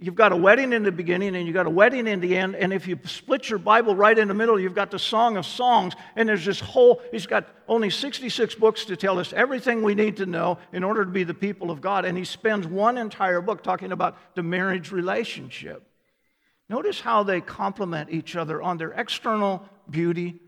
you've 0.00 0.14
got 0.14 0.32
a 0.32 0.36
wedding 0.36 0.72
in 0.72 0.82
the 0.82 0.90
beginning 0.90 1.36
and 1.36 1.46
you've 1.46 1.52
got 1.52 1.66
a 1.66 1.70
wedding 1.70 2.06
in 2.06 2.20
the 2.20 2.34
end. 2.34 2.56
And 2.56 2.72
if 2.72 2.88
you 2.88 2.98
split 3.04 3.50
your 3.50 3.58
Bible 3.58 3.94
right 3.94 4.18
in 4.18 4.26
the 4.26 4.32
middle, 4.32 4.58
you've 4.58 4.74
got 4.74 4.90
the 4.90 4.98
Song 4.98 5.36
of 5.36 5.44
Songs. 5.44 5.92
And 6.16 6.26
there's 6.26 6.46
this 6.46 6.60
whole, 6.60 7.02
he's 7.12 7.26
got 7.26 7.46
only 7.68 7.90
66 7.90 8.54
books 8.54 8.86
to 8.86 8.96
tell 8.96 9.18
us 9.18 9.34
everything 9.34 9.82
we 9.82 9.94
need 9.94 10.16
to 10.16 10.24
know 10.24 10.56
in 10.72 10.82
order 10.82 11.04
to 11.04 11.10
be 11.10 11.24
the 11.24 11.34
people 11.34 11.70
of 11.70 11.82
God. 11.82 12.06
And 12.06 12.16
he 12.16 12.24
spends 12.24 12.66
one 12.66 12.96
entire 12.96 13.42
book 13.42 13.62
talking 13.62 13.92
about 13.92 14.16
the 14.34 14.42
marriage 14.42 14.92
relationship. 14.92 15.86
Notice 16.70 17.00
how 17.00 17.22
they 17.22 17.42
complement 17.42 18.08
each 18.08 18.34
other 18.34 18.62
on 18.62 18.78
their 18.78 18.92
external 18.92 19.62
beauty 19.90 20.40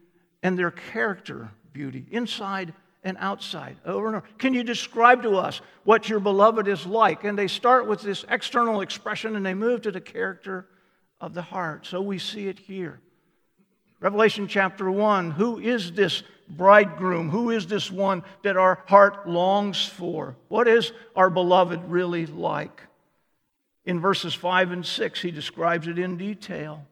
and 0.42 0.58
their 0.58 0.70
character 0.70 1.50
beauty, 1.72 2.06
inside 2.10 2.74
and 3.04 3.16
outside, 3.18 3.76
over 3.84 4.06
and 4.06 4.16
over. 4.16 4.26
Can 4.38 4.54
you 4.54 4.62
describe 4.62 5.22
to 5.22 5.36
us 5.36 5.60
what 5.84 6.08
your 6.08 6.20
beloved 6.20 6.68
is 6.68 6.86
like? 6.86 7.24
And 7.24 7.36
they 7.36 7.48
start 7.48 7.86
with 7.86 8.00
this 8.00 8.24
external 8.28 8.80
expression 8.80 9.36
and 9.36 9.44
they 9.44 9.54
move 9.54 9.82
to 9.82 9.90
the 9.90 10.00
character 10.00 10.66
of 11.20 11.34
the 11.34 11.42
heart. 11.42 11.86
So 11.86 12.00
we 12.00 12.18
see 12.18 12.48
it 12.48 12.58
here. 12.58 13.00
Revelation 14.00 14.48
chapter 14.48 14.90
1 14.90 15.32
Who 15.32 15.58
is 15.58 15.92
this 15.92 16.22
bridegroom? 16.48 17.30
Who 17.30 17.50
is 17.50 17.66
this 17.66 17.90
one 17.90 18.22
that 18.42 18.56
our 18.56 18.82
heart 18.86 19.28
longs 19.28 19.86
for? 19.86 20.36
What 20.48 20.68
is 20.68 20.92
our 21.16 21.30
beloved 21.30 21.80
really 21.88 22.26
like? 22.26 22.82
In 23.84 24.00
verses 24.00 24.34
5 24.34 24.70
and 24.70 24.86
6, 24.86 25.20
he 25.20 25.30
describes 25.30 25.88
it 25.88 25.98
in 25.98 26.16
detail. 26.16 26.84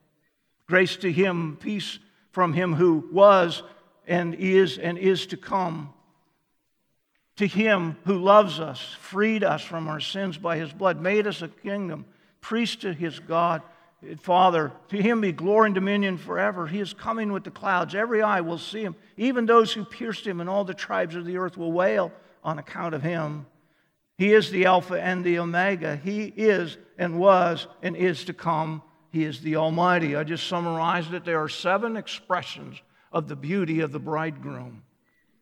Grace 0.67 0.97
to 0.99 1.13
him, 1.13 1.57
peace 1.61 1.99
from 2.31 2.53
him 2.53 2.75
who 2.75 3.09
was 3.13 3.63
and 4.07 4.35
is 4.35 4.79
and 4.79 4.99
is 4.99 5.27
to 5.27 5.37
come 5.37 5.93
to 7.41 7.47
him 7.47 7.97
who 8.05 8.19
loves 8.19 8.61
us, 8.61 8.95
freed 9.01 9.43
us 9.43 9.63
from 9.63 9.89
our 9.89 9.99
sins 9.99 10.37
by 10.37 10.59
his 10.59 10.75
blood, 10.75 11.01
made 11.01 11.27
us 11.27 11.41
a 11.41 11.49
kingdom, 11.49 12.05
priest 12.43 12.83
to 12.83 12.93
his 12.93 13.19
God, 13.19 13.63
Father. 14.19 14.73
To 14.91 15.01
him 15.01 15.23
be 15.23 15.33
glory 15.33 15.69
and 15.69 15.75
dominion 15.75 16.19
forever. 16.19 16.67
He 16.67 16.81
is 16.81 16.93
coming 16.93 17.33
with 17.33 17.45
the 17.45 17.51
clouds. 17.51 17.95
Every 17.95 18.21
eye 18.21 18.43
will 18.43 18.59
see 18.59 18.83
him. 18.83 18.95
Even 19.17 19.47
those 19.47 19.73
who 19.73 19.87
pierced 19.87 20.27
him 20.27 20.43
and 20.43 20.51
all 20.51 20.65
the 20.65 20.75
tribes 20.75 21.15
of 21.15 21.25
the 21.25 21.39
earth 21.39 21.57
will 21.57 21.73
wail 21.73 22.13
on 22.45 22.59
account 22.59 22.95
of 22.95 23.03
him. 23.03 23.47
He 24.19 24.35
is 24.35 24.51
the 24.51 24.67
Alpha 24.67 25.01
and 25.01 25.25
the 25.25 25.39
Omega. 25.39 25.97
He 25.97 26.25
is 26.37 26.77
and 26.99 27.19
was 27.19 27.69
and 27.83 27.97
is 27.97 28.23
to 28.27 28.35
come. 28.35 28.83
He 29.11 29.25
is 29.25 29.41
the 29.41 29.57
Almighty. 29.57 30.15
I 30.17 30.25
just 30.25 30.47
summarized 30.47 31.13
it. 31.15 31.25
There 31.25 31.43
are 31.43 31.49
seven 31.49 31.97
expressions 31.97 32.81
of 33.13 33.29
the 33.29 33.37
beauty 33.37 33.81
of 33.81 33.93
the 33.93 33.99
bridegroom. 33.99 34.83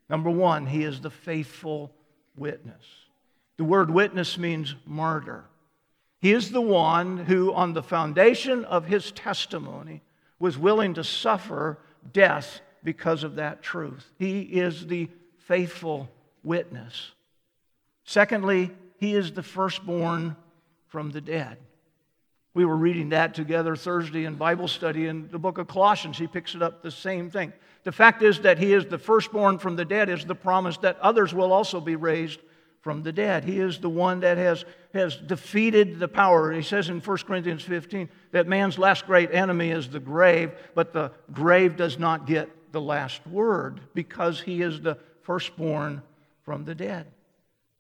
Number 0.09 0.31
one, 0.31 0.67
he 0.67 0.85
is 0.85 1.01
the 1.01 1.11
faithful 1.11 1.93
witness. 2.37 2.83
The 3.59 3.65
word 3.65 3.91
witness 3.91 4.39
means 4.39 4.75
martyr. 4.87 5.45
He 6.21 6.33
is 6.33 6.51
the 6.51 6.61
one 6.61 7.19
who, 7.19 7.53
on 7.53 7.75
the 7.75 7.83
foundation 7.83 8.65
of 8.65 8.87
his 8.87 9.13
testimony, 9.13 10.03
was 10.39 10.57
willing 10.57 10.95
to 10.95 11.05
suffer 11.05 11.79
death 12.13 12.61
because 12.83 13.23
of 13.25 13.37
that 13.37 13.63
truth. 13.63 14.11
He 14.19 14.41
is 14.41 14.87
the 14.87 15.09
faithful 15.39 16.09
witness. 16.43 17.13
Secondly, 18.05 18.71
he 18.97 19.15
is 19.15 19.33
the 19.33 19.43
firstborn 19.43 20.37
from 20.87 21.11
the 21.11 21.21
dead. 21.21 21.59
We 22.59 22.65
were 22.65 22.77
reading 22.77 23.11
that 23.11 23.37
together 23.37 23.77
Thursday 23.77 24.25
in 24.25 24.35
Bible 24.35 24.67
study 24.67 25.07
in 25.07 25.29
the 25.31 25.39
book 25.39 25.59
of 25.59 25.69
Colossians. 25.69 26.19
He 26.19 26.27
picks 26.27 26.57
it 26.57 26.61
up 26.61 26.83
the 26.83 26.91
same 26.91 27.31
thing. 27.31 27.53
The 27.85 27.93
fact 27.93 28.21
is 28.21 28.41
that 28.41 28.59
he 28.59 28.73
is 28.73 28.85
the 28.85 28.99
firstborn 28.99 29.59
from 29.59 29.77
the 29.77 29.85
dead, 29.85 30.09
is 30.09 30.25
the 30.25 30.35
promise 30.35 30.77
that 30.79 30.99
others 30.99 31.33
will 31.33 31.53
also 31.53 31.81
be 31.81 31.95
raised 31.95 32.41
from 32.81 33.05
the 33.05 33.13
dead. 33.13 33.45
He 33.45 33.61
is 33.61 33.79
the 33.79 33.89
one 33.89 34.19
that 34.23 34.39
has, 34.39 34.65
has 34.93 35.15
defeated 35.15 36.01
the 36.01 36.09
power. 36.09 36.51
He 36.51 36.63
says 36.63 36.89
in 36.89 36.99
1 36.99 37.19
Corinthians 37.19 37.63
15 37.63 38.09
that 38.33 38.49
man's 38.49 38.77
last 38.77 39.07
great 39.07 39.33
enemy 39.33 39.71
is 39.71 39.89
the 39.89 40.01
grave, 40.01 40.51
but 40.75 40.93
the 40.93 41.13
grave 41.33 41.77
does 41.77 41.97
not 41.97 42.27
get 42.27 42.73
the 42.73 42.81
last 42.81 43.25
word 43.29 43.83
because 43.95 44.41
he 44.41 44.63
is 44.63 44.81
the 44.81 44.99
firstborn 45.23 46.03
from 46.43 46.65
the 46.65 46.75
dead. 46.75 47.07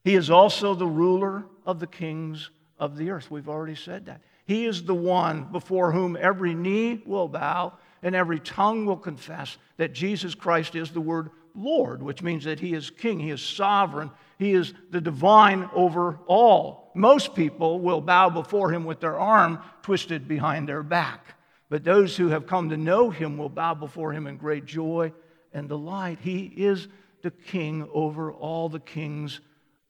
He 0.04 0.14
is 0.14 0.30
also 0.30 0.74
the 0.74 0.86
ruler 0.86 1.46
of 1.66 1.80
the 1.80 1.88
kings 1.88 2.50
of 2.78 2.96
the 2.96 3.10
earth. 3.10 3.28
We've 3.28 3.48
already 3.48 3.74
said 3.74 4.06
that. 4.06 4.20
He 4.48 4.64
is 4.64 4.82
the 4.82 4.94
one 4.94 5.44
before 5.52 5.92
whom 5.92 6.16
every 6.18 6.54
knee 6.54 7.02
will 7.04 7.28
bow 7.28 7.74
and 8.02 8.14
every 8.14 8.40
tongue 8.40 8.86
will 8.86 8.96
confess 8.96 9.58
that 9.76 9.92
Jesus 9.92 10.34
Christ 10.34 10.74
is 10.74 10.90
the 10.90 11.02
word 11.02 11.28
Lord, 11.54 12.02
which 12.02 12.22
means 12.22 12.44
that 12.44 12.58
He 12.58 12.72
is 12.72 12.88
King, 12.88 13.20
He 13.20 13.30
is 13.30 13.42
sovereign, 13.42 14.10
He 14.38 14.52
is 14.52 14.72
the 14.90 15.02
divine 15.02 15.68
over 15.74 16.20
all. 16.26 16.92
Most 16.94 17.34
people 17.34 17.80
will 17.80 18.00
bow 18.00 18.30
before 18.30 18.72
Him 18.72 18.86
with 18.86 19.00
their 19.00 19.18
arm 19.18 19.58
twisted 19.82 20.26
behind 20.26 20.66
their 20.66 20.82
back. 20.82 21.34
But 21.68 21.84
those 21.84 22.16
who 22.16 22.28
have 22.28 22.46
come 22.46 22.70
to 22.70 22.78
know 22.78 23.10
Him 23.10 23.36
will 23.36 23.50
bow 23.50 23.74
before 23.74 24.14
Him 24.14 24.26
in 24.26 24.38
great 24.38 24.64
joy 24.64 25.12
and 25.52 25.68
delight. 25.68 26.20
He 26.22 26.44
is 26.56 26.88
the 27.20 27.32
King 27.32 27.86
over 27.92 28.32
all 28.32 28.70
the 28.70 28.80
kings 28.80 29.40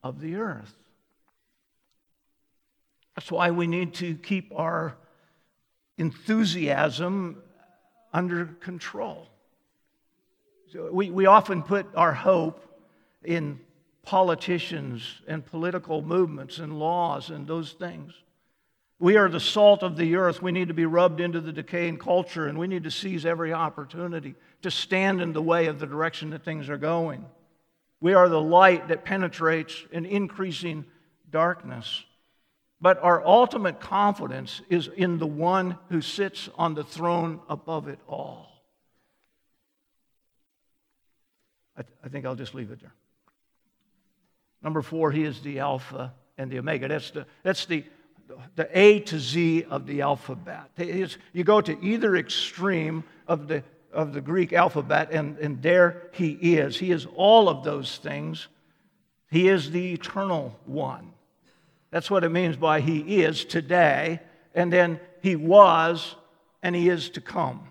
of 0.03 0.21
the 0.21 0.35
earth. 0.35 0.75
That's 3.19 3.33
why 3.33 3.51
we 3.51 3.67
need 3.67 3.95
to 3.95 4.15
keep 4.15 4.53
our 4.55 4.97
enthusiasm 5.97 7.43
under 8.13 8.47
control. 8.47 9.27
So 10.73 10.91
we, 10.93 11.11
we 11.11 11.27
often 11.27 11.65
put 11.65 11.89
our 11.97 12.13
hope 12.13 12.65
in 13.25 13.59
politicians 14.05 15.21
and 15.27 15.45
political 15.45 16.01
movements 16.01 16.59
and 16.59 16.79
laws 16.79 17.31
and 17.31 17.45
those 17.45 17.73
things. 17.73 18.13
We 19.01 19.17
are 19.17 19.29
the 19.29 19.41
salt 19.41 19.83
of 19.83 19.97
the 19.97 20.15
earth. 20.15 20.41
We 20.41 20.53
need 20.53 20.69
to 20.69 20.75
be 20.75 20.87
rubbed 20.87 21.19
into 21.21 21.41
the 21.41 21.53
decaying 21.53 21.99
culture, 21.99 22.47
and 22.47 22.57
we 22.57 22.69
need 22.69 22.85
to 22.85 22.91
seize 22.93 23.27
every 23.27 23.53
opportunity 23.53 24.37
to 24.63 24.71
stand 24.71 25.21
in 25.21 25.33
the 25.33 25.43
way 25.43 25.67
of 25.67 25.81
the 25.81 25.87
direction 25.89 26.31
that 26.31 26.45
things 26.45 26.69
are 26.69 26.79
going. 26.79 27.27
We 28.01 28.15
are 28.15 28.29
the 28.29 28.41
light 28.41 28.87
that 28.87 29.05
penetrates 29.05 29.75
an 29.91 30.07
increasing 30.07 30.85
darkness. 31.33 32.05
But 32.81 33.03
our 33.03 33.25
ultimate 33.25 33.81
confidence 33.81 34.63
is 34.69 34.89
in 34.89 35.19
the 35.19 35.27
one 35.27 35.79
who 35.91 36.01
sits 36.01 36.49
on 36.57 36.75
the 36.75 36.85
throne 36.85 37.41
above 37.49 37.89
it 37.89 37.99
all. 38.09 38.47
I, 41.77 41.83
th- 41.83 41.95
I, 42.05 42.09
think 42.09 42.25
I'll 42.25 42.37
just 42.37 42.55
leave 42.55 42.71
it 42.71 42.81
there. 42.81 42.95
Number 44.63 44.83
four, 44.83 45.11
he 45.11 45.25
is 45.25 45.41
the 45.41 45.59
Alpha 45.61 46.13
and 46.37 46.51
the 46.51 46.59
Omega. 46.59 46.89
That's 46.89 47.11
the, 47.11 47.27
that's 47.43 47.67
the, 47.67 47.85
the 48.55 48.69
A 48.79 49.01
to 49.01 49.19
Z 49.19 49.65
of 49.65 49.87
the 49.87 50.01
alphabet. 50.01 50.71
It's, 50.77 51.19
you 51.33 51.45
go 51.45 51.61
to 51.61 51.85
either 51.85 52.17
extreme 52.17 53.05
of 53.27 53.49
the, 53.49 53.63
of 53.93 54.13
the 54.13 54.21
Greek 54.21 54.53
alphabet, 54.53 55.11
and, 55.13 55.39
and 55.39 55.63
there 55.63 56.09
he 56.13 56.33
is. 56.59 56.77
He 56.79 56.93
is 56.93 57.07
all 57.17 57.49
of 57.49 57.65
those 57.65 57.99
things. 57.99 58.49
He 59.31 59.49
is 59.49 59.71
the 59.71 59.93
eternal 59.93 60.57
one. 60.65 61.13
That's 61.91 62.11
what 62.11 62.25
it 62.25 62.31
means 62.31 62.57
by 62.57 62.81
He 62.81 63.23
is 63.23 63.45
today, 63.45 64.21
and 64.55 64.73
then 64.73 65.01
He 65.23 65.37
was, 65.37 66.15
and 66.63 66.75
He 66.75 66.89
is 66.89 67.11
to 67.11 67.21
come. 67.21 67.69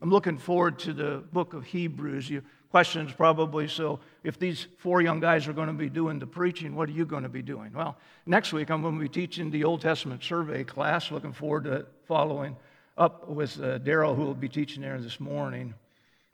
I'm 0.00 0.10
looking 0.10 0.38
forward 0.38 0.78
to 0.80 0.92
the 0.92 1.24
book 1.32 1.54
of 1.54 1.64
Hebrews. 1.64 2.30
Your 2.30 2.42
questions 2.70 3.12
probably 3.12 3.66
so 3.66 4.00
if 4.22 4.38
these 4.38 4.66
four 4.78 5.00
young 5.00 5.18
guys 5.18 5.48
are 5.48 5.52
going 5.52 5.68
to 5.68 5.72
be 5.72 5.88
doing 5.88 6.18
the 6.18 6.26
preaching, 6.26 6.76
what 6.76 6.88
are 6.88 6.92
you 6.92 7.06
going 7.06 7.22
to 7.22 7.28
be 7.28 7.42
doing? 7.42 7.72
Well, 7.72 7.96
next 8.26 8.52
week 8.52 8.70
I'm 8.70 8.82
going 8.82 8.94
to 8.94 9.00
be 9.00 9.08
teaching 9.08 9.50
the 9.50 9.64
Old 9.64 9.80
Testament 9.80 10.22
survey 10.22 10.62
class. 10.62 11.10
Looking 11.10 11.32
forward 11.32 11.64
to 11.64 11.86
following 12.06 12.56
up 12.98 13.28
with 13.28 13.58
uh, 13.60 13.78
Daryl, 13.78 14.14
who 14.14 14.24
will 14.24 14.34
be 14.34 14.48
teaching 14.48 14.82
there 14.82 15.00
this 15.00 15.18
morning. 15.18 15.74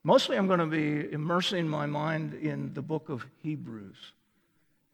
Mostly, 0.05 0.37
I'm 0.37 0.49
going 0.49 0.59
to 0.59 0.67
be 0.67 1.13
immersing 1.13 1.69
my 1.69 1.87
mind 1.87 2.35
in 2.35 2.75
the 2.75 2.83
book 2.83 3.09
of 3.09 3.25
Hebrews 3.43 3.97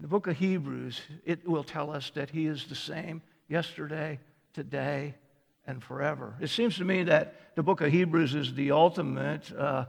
the 0.01 0.07
book 0.07 0.27
of 0.29 0.37
Hebrews, 0.37 1.01
it 1.25 1.47
will 1.49 1.65
tell 1.65 1.91
us 1.91 2.11
that 2.15 2.31
he 2.31 2.47
is 2.47 2.67
the 2.67 2.75
same 2.75 3.21
yesterday, 3.49 4.21
today, 4.55 5.15
and 5.67 5.83
forever. 5.83 6.35
It 6.41 6.49
seems 6.49 6.77
to 6.77 6.85
me 6.85 7.03
that 7.05 7.55
the 7.57 7.63
book 7.63 7.81
of 7.81 7.91
Hebrews 7.91 8.35
is 8.35 8.55
the 8.55 8.71
ultimate 8.71 9.51
uh, 9.53 9.87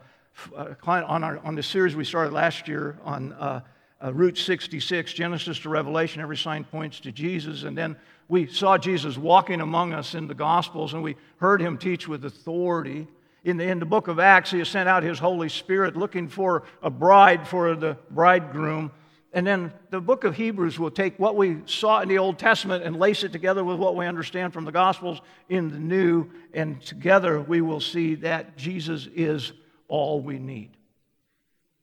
uh 0.56 0.74
on, 0.84 1.24
our, 1.24 1.38
on 1.40 1.56
the 1.56 1.64
series 1.64 1.96
we 1.96 2.04
started 2.04 2.34
last 2.34 2.68
year 2.68 2.98
on 3.04 3.34
uh, 3.34 3.62
uh, 4.04 4.14
Route 4.14 4.38
66, 4.38 5.14
Genesis 5.14 5.60
to 5.60 5.70
Revelation, 5.70 6.22
every 6.22 6.38
sign 6.38 6.64
points 6.64 7.00
to 7.02 7.12
Jesus. 7.12 7.64
And 7.64 7.78
then 7.78 7.96
we 8.30 8.48
saw 8.48 8.78
Jesus 8.78 9.18
walking 9.18 9.62
among 9.62 9.94
us 9.94 10.16
in 10.16 10.28
the 10.28 10.34
Gospels, 10.34 10.94
and 10.94 11.04
we 11.04 11.18
heard 11.38 11.62
him 11.62 11.78
teach 11.78 12.08
with 12.08 12.26
authority. 12.26 13.08
In 13.44 13.58
the, 13.58 13.66
in 13.66 13.80
the 13.80 13.86
book 13.86 14.08
of 14.08 14.20
Acts, 14.20 14.52
he 14.52 14.60
has 14.60 14.70
sent 14.70 14.90
out 14.90 15.04
his 15.04 15.20
Holy 15.20 15.50
Spirit 15.50 15.96
looking 15.96 16.28
for 16.28 16.64
a 16.82 16.90
bride 16.90 17.48
for 17.48 17.76
the 17.76 17.98
bridegroom. 18.12 18.92
And 19.32 19.46
then 19.46 19.72
the 19.92 20.02
book 20.02 20.24
of 20.24 20.36
Hebrews 20.36 20.80
will 20.80 20.90
take 20.90 21.20
what 21.20 21.36
we 21.36 21.58
saw 21.66 22.02
in 22.02 22.10
the 22.10 22.18
Old 22.18 22.40
Testament 22.40 22.84
and 22.84 22.98
lace 22.98 23.24
it 23.24 23.32
together 23.32 23.64
with 23.64 23.78
what 23.78 23.96
we 23.96 24.08
understand 24.08 24.54
from 24.54 24.66
the 24.66 24.72
Gospels 24.72 25.22
in 25.50 25.70
the 25.70 25.78
New, 25.78 26.30
and 26.54 26.82
together 26.82 27.40
we 27.40 27.62
will 27.62 27.80
see 27.80 28.16
that 28.16 28.58
Jesus 28.58 29.08
is 29.14 29.54
all 29.88 30.20
we 30.20 30.40
need. 30.40 30.72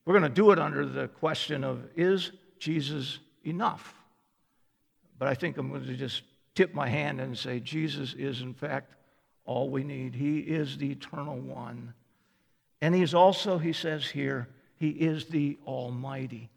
We're 0.05 0.19
going 0.19 0.23
to 0.25 0.29
do 0.29 0.51
it 0.51 0.59
under 0.59 0.87
the 0.87 1.09
question 1.09 1.63
of 1.63 1.85
is 1.97 2.33
Jesus 2.59 3.19
enough? 3.45 3.95
But 5.19 5.29
I 5.29 5.35
think 5.35 5.57
I'm 5.57 5.71
going 5.71 5.85
to 5.85 5.95
just 5.95 6.23
tip 6.55 6.75
my 6.75 6.89
hand 6.89 7.21
and 7.21 7.37
say 7.37 7.61
Jesus 7.61 8.15
is, 8.15 8.41
in 8.41 8.55
fact, 8.55 8.95
all 9.45 9.71
we 9.71 9.85
need. 9.85 10.15
He 10.15 10.39
is 10.41 10.77
the 10.79 10.91
eternal 10.91 11.39
one. 11.39 11.95
And 12.81 12.95
He's 12.95 13.15
also, 13.15 13.59
He 13.59 13.73
says 13.73 14.05
here, 14.07 14.49
He 14.79 14.91
is 14.91 15.27
the 15.27 15.59
Almighty. 15.67 16.51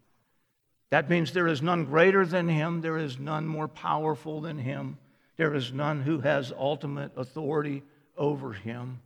That 0.89 1.09
means 1.09 1.31
there 1.31 1.47
is 1.47 1.61
none 1.61 1.85
greater 1.85 2.25
than 2.25 2.47
him, 2.47 2.81
there 2.81 2.97
is 2.97 3.19
none 3.19 3.45
more 3.47 3.67
powerful 3.67 4.41
than 4.41 4.57
him, 4.57 4.97
there 5.37 5.53
is 5.53 5.71
none 5.71 6.01
who 6.01 6.19
has 6.19 6.51
ultimate 6.57 7.11
authority 7.15 7.83
over 8.17 8.53
him. 8.53 8.99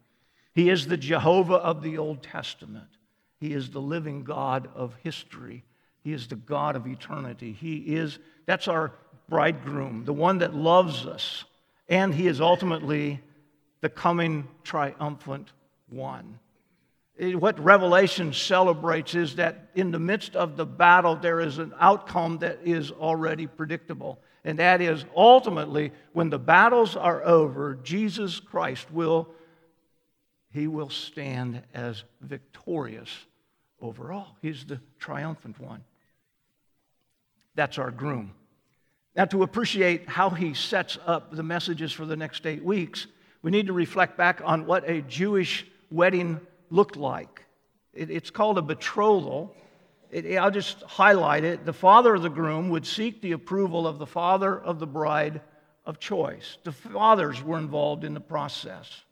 He 0.54 0.70
is 0.70 0.88
the 0.88 0.98
Jehovah 0.98 1.56
of 1.56 1.82
the 1.82 1.98
Old 1.98 2.24
Testament. 2.24 2.88
He 3.40 3.54
is 3.54 3.70
the 3.70 3.82
living 3.82 4.24
God 4.24 4.70
of 4.74 4.96
history. 5.04 5.64
He 6.04 6.14
is 6.14 6.28
the 6.28 6.36
God 6.36 6.76
of 6.76 6.88
eternity. 6.88 7.52
He 7.52 7.78
is, 7.78 8.20
that's 8.46 8.68
our 8.68 8.94
bridegroom, 9.28 10.06
the 10.06 10.14
one 10.14 10.38
that 10.40 10.54
loves 10.54 11.06
us. 11.06 11.44
And 11.90 12.14
he 12.14 12.28
is 12.28 12.40
ultimately 12.40 13.22
the 13.82 13.90
coming 13.90 14.48
triumphant 14.64 15.52
one 15.90 16.40
what 17.20 17.60
Revelation 17.60 18.34
celebrates 18.34 19.14
is 19.14 19.36
that 19.36 19.70
in 19.76 19.92
the 19.92 20.00
midst 20.00 20.36
of 20.36 20.58
the 20.58 20.66
battle, 20.66 21.16
there 21.16 21.40
is 21.40 21.60
an 21.60 21.74
outcome 21.80 22.40
that 22.40 22.60
is 22.64 22.92
already 22.92 23.46
predictable. 23.46 24.20
And 24.44 24.60
that 24.60 24.82
is 24.82 25.06
ultimately, 25.16 25.92
when 26.14 26.30
the 26.30 26.40
battles 26.40 26.96
are 26.96 27.24
over, 27.24 27.76
Jesus 27.76 28.40
Christ 28.40 28.92
will, 28.92 29.30
he 30.52 30.68
will 30.68 30.90
stand 30.90 31.62
as 31.74 32.04
victorious 32.22 33.10
overall. 33.80 34.28
He's 34.42 34.66
the 34.66 34.82
triumphant 35.00 35.60
one. 35.60 35.84
That's 37.56 37.78
our 37.78 37.92
groom. 37.92 38.34
Now, 39.16 39.26
to 39.26 39.44
appreciate 39.44 40.10
how 40.10 40.32
he 40.32 40.56
sets 40.56 40.98
up 41.06 41.36
the 41.36 41.44
messages 41.44 41.92
for 41.92 42.06
the 42.06 42.16
next 42.16 42.48
eight 42.48 42.64
weeks, 42.64 43.06
we 43.44 43.52
need 43.52 43.68
to 43.68 43.74
reflect 43.74 44.18
back 44.18 44.42
on 44.44 44.66
what 44.66 44.90
a 44.90 45.02
Jewish 45.02 45.68
wedding 45.92 46.42
looked 46.70 46.96
like. 46.96 47.46
It, 47.94 48.10
it's 48.10 48.30
called 48.30 48.58
a 48.58 48.62
betrothal. 48.62 49.56
It, 50.12 50.38
I'll 50.38 50.52
just 50.52 50.82
highlight 50.84 51.44
it. 51.44 51.66
The 51.66 51.74
father 51.74 52.16
of 52.16 52.22
the 52.22 52.30
groom 52.30 52.70
would 52.70 52.86
seek 52.86 53.22
the 53.22 53.34
approval 53.34 53.88
of 53.88 54.00
the 54.00 54.06
father 54.06 54.60
of 54.60 54.80
the 54.80 54.88
bride 54.88 55.42
of 55.86 56.00
choice. 56.00 56.58
The 56.64 56.72
fathers 56.72 57.44
were 57.44 57.58
involved 57.58 58.04
in 58.04 58.14
the 58.14 58.20
process. 58.20 59.04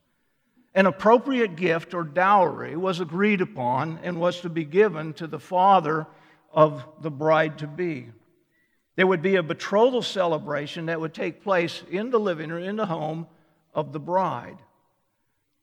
An 0.73 0.85
appropriate 0.85 1.57
gift 1.57 1.93
or 1.93 2.03
dowry 2.03 2.77
was 2.77 3.01
agreed 3.01 3.41
upon 3.41 3.99
and 4.03 4.19
was 4.19 4.39
to 4.41 4.49
be 4.49 4.63
given 4.63 5.13
to 5.13 5.27
the 5.27 5.39
father 5.39 6.07
of 6.53 6.85
the 7.01 7.11
bride 7.11 7.57
to 7.59 7.67
be. 7.67 8.07
There 8.95 9.07
would 9.07 9.21
be 9.21 9.35
a 9.35 9.43
betrothal 9.43 10.01
celebration 10.01 10.85
that 10.85 10.99
would 10.99 11.13
take 11.13 11.43
place 11.43 11.83
in 11.89 12.09
the 12.09 12.19
living 12.19 12.49
room, 12.49 12.63
in 12.63 12.75
the 12.75 12.85
home 12.85 13.27
of 13.73 13.91
the 13.91 13.99
bride. 13.99 14.57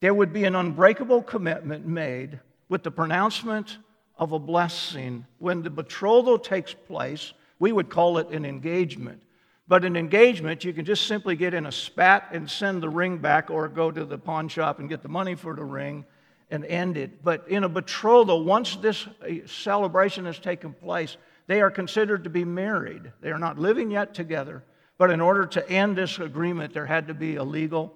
There 0.00 0.14
would 0.14 0.32
be 0.32 0.44
an 0.44 0.54
unbreakable 0.54 1.22
commitment 1.22 1.86
made 1.86 2.40
with 2.68 2.82
the 2.82 2.90
pronouncement 2.90 3.78
of 4.16 4.32
a 4.32 4.38
blessing. 4.38 5.26
When 5.38 5.62
the 5.62 5.70
betrothal 5.70 6.38
takes 6.38 6.72
place, 6.72 7.32
we 7.58 7.72
would 7.72 7.90
call 7.90 8.18
it 8.18 8.30
an 8.30 8.44
engagement. 8.44 9.22
But 9.66 9.84
an 9.84 9.96
engagement, 9.96 10.64
you 10.64 10.72
can 10.72 10.84
just 10.84 11.06
simply 11.06 11.36
get 11.36 11.52
in 11.52 11.66
a 11.66 11.72
spat 11.72 12.28
and 12.32 12.50
send 12.50 12.82
the 12.82 12.88
ring 12.88 13.18
back 13.18 13.50
or 13.50 13.68
go 13.68 13.90
to 13.90 14.04
the 14.04 14.16
pawn 14.16 14.48
shop 14.48 14.78
and 14.78 14.88
get 14.88 15.02
the 15.02 15.08
money 15.08 15.34
for 15.34 15.54
the 15.54 15.64
ring 15.64 16.06
and 16.50 16.64
end 16.64 16.96
it. 16.96 17.22
But 17.22 17.46
in 17.48 17.64
a 17.64 17.68
betrothal, 17.68 18.44
once 18.44 18.76
this 18.76 19.06
uh, 19.06 19.46
celebration 19.46 20.24
has 20.24 20.38
taken 20.38 20.72
place, 20.72 21.18
they 21.48 21.60
are 21.60 21.70
considered 21.70 22.24
to 22.24 22.30
be 22.30 22.44
married. 22.44 23.12
They 23.20 23.30
are 23.30 23.38
not 23.38 23.58
living 23.58 23.90
yet 23.90 24.14
together. 24.14 24.64
But 24.96 25.10
in 25.10 25.20
order 25.20 25.44
to 25.46 25.70
end 25.70 25.96
this 25.96 26.18
agreement, 26.18 26.72
there 26.72 26.86
had 26.86 27.08
to 27.08 27.14
be 27.14 27.36
a 27.36 27.44
legal 27.44 27.94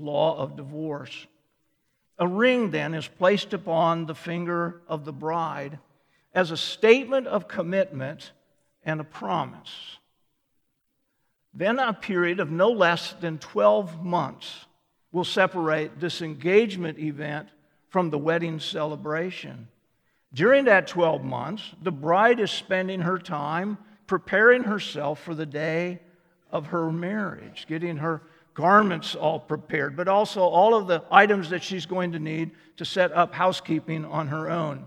law 0.00 0.38
of 0.38 0.56
divorce. 0.56 1.26
A 2.18 2.26
ring 2.26 2.70
then 2.70 2.94
is 2.94 3.08
placed 3.08 3.52
upon 3.52 4.06
the 4.06 4.14
finger 4.14 4.82
of 4.88 5.04
the 5.04 5.12
bride 5.12 5.78
as 6.34 6.50
a 6.50 6.56
statement 6.56 7.26
of 7.26 7.48
commitment 7.48 8.32
and 8.84 9.00
a 9.00 9.04
promise. 9.04 9.98
Then 11.52 11.78
a 11.78 11.92
period 11.92 12.40
of 12.40 12.50
no 12.50 12.70
less 12.70 13.14
than 13.14 13.38
12 13.38 14.04
months 14.04 14.66
will 15.12 15.24
separate 15.24 15.98
this 15.98 16.22
engagement 16.22 16.98
event 16.98 17.48
from 17.88 18.10
the 18.10 18.18
wedding 18.18 18.60
celebration. 18.60 19.68
During 20.32 20.66
that 20.66 20.86
12 20.86 21.24
months, 21.24 21.74
the 21.82 21.90
bride 21.90 22.38
is 22.38 22.52
spending 22.52 23.00
her 23.00 23.18
time 23.18 23.78
preparing 24.06 24.62
herself 24.62 25.20
for 25.20 25.34
the 25.34 25.46
day 25.46 26.00
of 26.52 26.66
her 26.66 26.90
marriage, 26.92 27.66
getting 27.68 27.96
her 27.96 28.22
garments 28.60 29.14
all 29.14 29.40
prepared, 29.40 29.96
but 29.96 30.06
also 30.06 30.42
all 30.42 30.74
of 30.74 30.86
the 30.86 31.02
items 31.10 31.50
that 31.50 31.62
she's 31.62 31.86
going 31.86 32.12
to 32.12 32.18
need 32.18 32.50
to 32.76 32.84
set 32.84 33.10
up 33.12 33.32
housekeeping 33.32 34.04
on 34.04 34.28
her 34.28 34.50
own. 34.50 34.84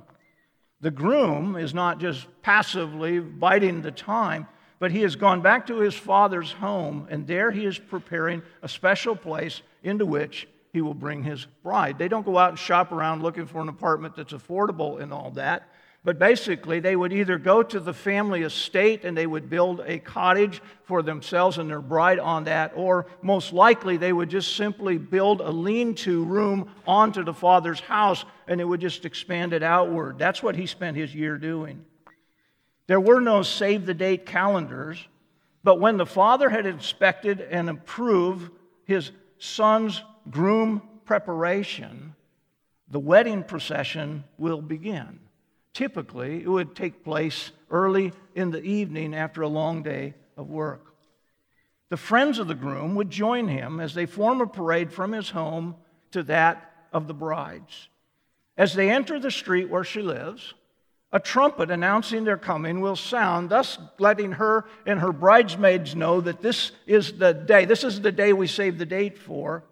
The 0.81 0.91
groom 0.91 1.55
is 1.55 1.73
not 1.73 1.99
just 1.99 2.27
passively 2.41 3.19
biding 3.19 3.81
the 3.81 3.91
time, 3.91 4.47
but 4.79 4.91
he 4.91 5.01
has 5.01 5.15
gone 5.15 5.41
back 5.41 5.65
to 5.67 5.79
his 5.79 5.95
father's 5.95 6.51
home, 6.51 7.07
and 7.09 7.25
there 7.25 7.51
he 7.51 7.65
is 7.65 7.79
preparing 7.79 8.43
a 8.61 8.69
special 8.69 9.15
place 9.15 9.61
into 9.81 10.05
which 10.05 10.47
he 10.71 10.81
will 10.81 10.93
bring 10.93 11.23
his 11.23 11.47
bride. 11.63 11.97
They 11.97 12.07
don't 12.07 12.25
go 12.25 12.37
out 12.37 12.49
and 12.49 12.59
shop 12.59 12.91
around 12.91 13.23
looking 13.23 13.45
for 13.45 13.61
an 13.61 13.69
apartment 13.69 14.15
that's 14.15 14.33
affordable 14.33 15.01
and 15.01 15.13
all 15.13 15.31
that. 15.31 15.69
But 16.05 16.19
basically, 16.19 16.81
they 16.81 16.97
would 16.97 17.13
either 17.13 17.37
go 17.37 17.63
to 17.63 17.79
the 17.79 17.93
family 17.93 18.41
estate 18.41 19.05
and 19.05 19.15
they 19.15 19.25
would 19.25 19.49
build 19.49 19.81
a 19.85 19.99
cottage 19.99 20.61
for 20.83 21.01
themselves 21.01 21.57
and 21.57 21.69
their 21.69 21.81
bride 21.81 22.19
on 22.19 22.43
that, 22.43 22.73
or 22.75 23.05
most 23.21 23.53
likely 23.53 23.95
they 23.95 24.11
would 24.11 24.29
just 24.29 24.57
simply 24.57 24.97
build 24.97 25.39
a 25.39 25.49
lean 25.49 25.95
to 25.95 26.25
room 26.25 26.69
onto 26.85 27.23
the 27.23 27.33
father's 27.33 27.79
house 27.79 28.25
and 28.47 28.59
it 28.59 28.65
would 28.65 28.81
just 28.81 29.05
expand 29.05 29.53
it 29.53 29.63
outward. 29.63 30.19
That's 30.19 30.43
what 30.43 30.57
he 30.57 30.65
spent 30.65 30.97
his 30.97 31.15
year 31.15 31.37
doing. 31.37 31.85
There 32.87 32.99
were 32.99 33.21
no 33.21 33.41
save 33.41 33.85
the 33.85 33.93
date 33.93 34.25
calendars, 34.25 35.07
but 35.63 35.79
when 35.79 35.95
the 35.95 36.05
father 36.05 36.49
had 36.49 36.65
inspected 36.65 37.39
and 37.39 37.69
approved 37.69 38.51
his 38.83 39.11
son's 39.37 40.03
groom 40.29 40.81
preparation, 41.05 42.13
the 42.89 42.99
wedding 42.99 43.43
procession 43.43 44.25
will 44.37 44.61
begin. 44.61 45.21
Typically, 45.73 46.43
it 46.43 46.47
would 46.47 46.75
take 46.75 47.03
place 47.03 47.51
early 47.71 48.13
in 48.35 48.51
the 48.51 48.61
evening 48.61 49.15
after 49.15 49.41
a 49.41 49.47
long 49.47 49.81
day 49.81 50.13
of 50.37 50.49
work. 50.49 50.93
The 51.89 51.97
friends 51.97 52.39
of 52.39 52.47
the 52.47 52.55
groom 52.55 52.95
would 52.95 53.09
join 53.09 53.47
him 53.47 53.79
as 53.79 53.93
they 53.93 54.05
form 54.05 54.41
a 54.41 54.47
parade 54.47 54.91
from 54.91 55.11
his 55.11 55.29
home 55.29 55.75
to 56.11 56.23
that 56.23 56.71
of 56.91 57.07
the 57.07 57.13
bride's. 57.13 57.87
As 58.57 58.73
they 58.73 58.89
enter 58.89 59.19
the 59.19 59.31
street 59.31 59.69
where 59.69 59.83
she 59.83 60.01
lives, 60.01 60.53
a 61.11 61.19
trumpet 61.19 61.69
announcing 61.69 62.23
their 62.23 62.37
coming 62.37 62.81
will 62.81 62.95
sound, 62.95 63.49
thus 63.49 63.77
letting 63.99 64.33
her 64.33 64.65
and 64.85 64.99
her 64.99 65.11
bridesmaids 65.11 65.95
know 65.95 66.21
that 66.21 66.41
this 66.41 66.71
is 66.87 67.13
the 67.13 67.33
day. 67.33 67.65
This 67.65 67.83
is 67.83 68.01
the 68.01 68.11
day 68.11 68.33
we 68.33 68.47
saved 68.47 68.79
the 68.79 68.85
date 68.85 69.17
for. 69.17 69.63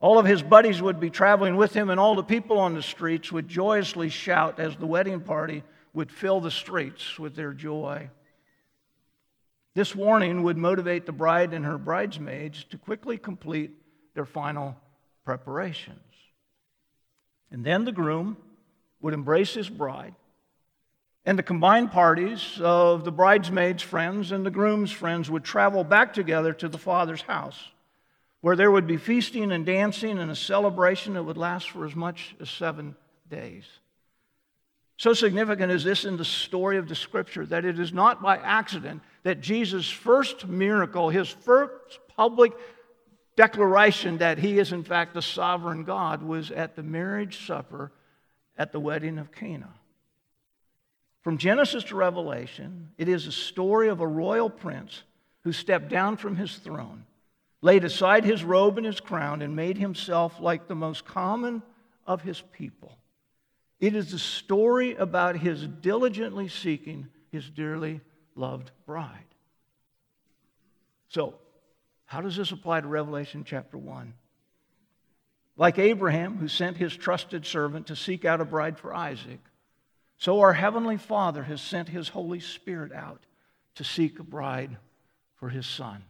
All 0.00 0.18
of 0.18 0.26
his 0.26 0.42
buddies 0.42 0.80
would 0.80 1.00
be 1.00 1.10
traveling 1.10 1.56
with 1.56 1.74
him, 1.74 1.90
and 1.90 1.98
all 1.98 2.14
the 2.14 2.22
people 2.22 2.58
on 2.58 2.74
the 2.74 2.82
streets 2.82 3.32
would 3.32 3.48
joyously 3.48 4.08
shout 4.08 4.60
as 4.60 4.76
the 4.76 4.86
wedding 4.86 5.20
party 5.20 5.64
would 5.92 6.12
fill 6.12 6.40
the 6.40 6.52
streets 6.52 7.18
with 7.18 7.34
their 7.34 7.52
joy. 7.52 8.08
This 9.74 9.96
warning 9.96 10.44
would 10.44 10.56
motivate 10.56 11.04
the 11.04 11.12
bride 11.12 11.52
and 11.52 11.64
her 11.64 11.78
bridesmaids 11.78 12.64
to 12.70 12.78
quickly 12.78 13.18
complete 13.18 13.72
their 14.14 14.24
final 14.24 14.76
preparations. 15.24 15.98
And 17.50 17.64
then 17.64 17.84
the 17.84 17.92
groom 17.92 18.36
would 19.00 19.14
embrace 19.14 19.54
his 19.54 19.68
bride, 19.68 20.14
and 21.24 21.36
the 21.36 21.42
combined 21.42 21.90
parties 21.90 22.60
of 22.60 23.04
the 23.04 23.12
bridesmaids' 23.12 23.82
friends 23.82 24.30
and 24.30 24.46
the 24.46 24.50
groom's 24.50 24.92
friends 24.92 25.28
would 25.28 25.44
travel 25.44 25.82
back 25.82 26.12
together 26.12 26.52
to 26.52 26.68
the 26.68 26.78
father's 26.78 27.22
house 27.22 27.70
where 28.40 28.56
there 28.56 28.70
would 28.70 28.86
be 28.86 28.96
feasting 28.96 29.52
and 29.52 29.66
dancing 29.66 30.18
and 30.18 30.30
a 30.30 30.36
celebration 30.36 31.14
that 31.14 31.22
would 31.22 31.36
last 31.36 31.70
for 31.70 31.84
as 31.84 31.94
much 31.94 32.36
as 32.40 32.48
seven 32.48 32.94
days. 33.28 33.64
So 34.96 35.12
significant 35.12 35.70
is 35.70 35.84
this 35.84 36.04
in 36.04 36.16
the 36.16 36.24
story 36.24 36.76
of 36.76 36.88
the 36.88 36.94
scripture 36.94 37.46
that 37.46 37.64
it 37.64 37.78
is 37.78 37.92
not 37.92 38.20
by 38.20 38.36
accident 38.36 39.02
that 39.22 39.40
Jesus' 39.40 39.88
first 39.88 40.46
miracle, 40.46 41.08
his 41.08 41.28
first 41.28 42.00
public 42.16 42.52
declaration 43.36 44.18
that 44.18 44.38
he 44.38 44.58
is 44.58 44.72
in 44.72 44.82
fact 44.82 45.14
the 45.14 45.22
sovereign 45.22 45.84
God, 45.84 46.22
was 46.22 46.50
at 46.50 46.74
the 46.74 46.82
marriage 46.82 47.46
supper 47.46 47.92
at 48.56 48.72
the 48.72 48.80
wedding 48.80 49.18
of 49.18 49.30
Cana. 49.30 49.72
From 51.22 51.38
Genesis 51.38 51.84
to 51.84 51.96
Revelation, 51.96 52.90
it 52.98 53.08
is 53.08 53.26
a 53.26 53.32
story 53.32 53.88
of 53.88 54.00
a 54.00 54.06
royal 54.06 54.50
prince 54.50 55.02
who 55.44 55.52
stepped 55.52 55.88
down 55.88 56.16
from 56.16 56.34
his 56.34 56.56
throne 56.56 57.04
laid 57.60 57.84
aside 57.84 58.24
his 58.24 58.44
robe 58.44 58.76
and 58.76 58.86
his 58.86 59.00
crown, 59.00 59.42
and 59.42 59.56
made 59.56 59.78
himself 59.78 60.40
like 60.40 60.68
the 60.68 60.74
most 60.74 61.04
common 61.04 61.62
of 62.06 62.22
his 62.22 62.40
people. 62.52 62.96
It 63.80 63.94
is 63.94 64.12
a 64.12 64.18
story 64.18 64.94
about 64.94 65.36
his 65.36 65.66
diligently 65.66 66.48
seeking 66.48 67.08
his 67.30 67.48
dearly 67.48 68.00
loved 68.34 68.70
bride. 68.86 69.24
So, 71.08 71.34
how 72.06 72.20
does 72.20 72.36
this 72.36 72.52
apply 72.52 72.80
to 72.80 72.88
Revelation 72.88 73.44
chapter 73.44 73.76
1? 73.76 74.14
Like 75.56 75.78
Abraham, 75.78 76.36
who 76.36 76.48
sent 76.48 76.76
his 76.76 76.96
trusted 76.96 77.44
servant 77.44 77.88
to 77.88 77.96
seek 77.96 78.24
out 78.24 78.40
a 78.40 78.44
bride 78.44 78.78
for 78.78 78.94
Isaac, 78.94 79.40
so 80.18 80.40
our 80.40 80.52
Heavenly 80.52 80.96
Father 80.96 81.44
has 81.44 81.60
sent 81.60 81.88
his 81.88 82.08
Holy 82.08 82.40
Spirit 82.40 82.92
out 82.92 83.22
to 83.76 83.84
seek 83.84 84.18
a 84.18 84.24
bride 84.24 84.76
for 85.36 85.48
his 85.48 85.66
Son. 85.66 86.04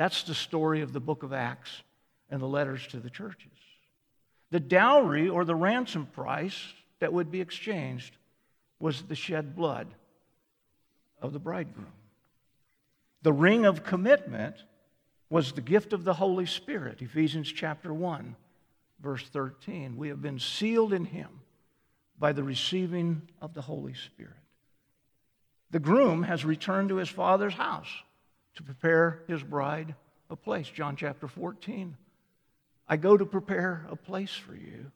That's 0.00 0.22
the 0.22 0.34
story 0.34 0.80
of 0.80 0.94
the 0.94 0.98
book 0.98 1.24
of 1.24 1.34
Acts 1.34 1.82
and 2.30 2.40
the 2.40 2.46
letters 2.46 2.86
to 2.86 2.96
the 2.96 3.10
churches. 3.10 3.52
The 4.50 4.58
dowry 4.58 5.28
or 5.28 5.44
the 5.44 5.54
ransom 5.54 6.06
price 6.06 6.58
that 7.00 7.12
would 7.12 7.30
be 7.30 7.42
exchanged 7.42 8.16
was 8.78 9.02
the 9.02 9.14
shed 9.14 9.54
blood 9.54 9.88
of 11.20 11.34
the 11.34 11.38
bridegroom. 11.38 11.92
The 13.20 13.34
ring 13.34 13.66
of 13.66 13.84
commitment 13.84 14.56
was 15.28 15.52
the 15.52 15.60
gift 15.60 15.92
of 15.92 16.04
the 16.04 16.14
Holy 16.14 16.46
Spirit, 16.46 17.02
Ephesians 17.02 17.52
chapter 17.52 17.92
1, 17.92 18.36
verse 19.02 19.28
13. 19.28 19.98
We 19.98 20.08
have 20.08 20.22
been 20.22 20.38
sealed 20.38 20.94
in 20.94 21.04
him 21.04 21.42
by 22.18 22.32
the 22.32 22.42
receiving 22.42 23.20
of 23.42 23.52
the 23.52 23.60
Holy 23.60 23.92
Spirit. 23.92 24.32
The 25.70 25.78
groom 25.78 26.22
has 26.22 26.42
returned 26.42 26.88
to 26.88 26.96
his 26.96 27.10
father's 27.10 27.52
house 27.52 28.02
to 28.56 28.62
prepare 28.62 29.22
his 29.28 29.42
bride 29.42 29.94
a 30.30 30.36
place. 30.36 30.68
John 30.68 30.96
chapter 30.96 31.28
14. 31.28 31.96
I 32.88 32.96
go 32.96 33.16
to 33.16 33.24
prepare 33.24 33.86
a 33.90 33.96
place 33.96 34.32
for 34.32 34.54
you. 34.54 34.90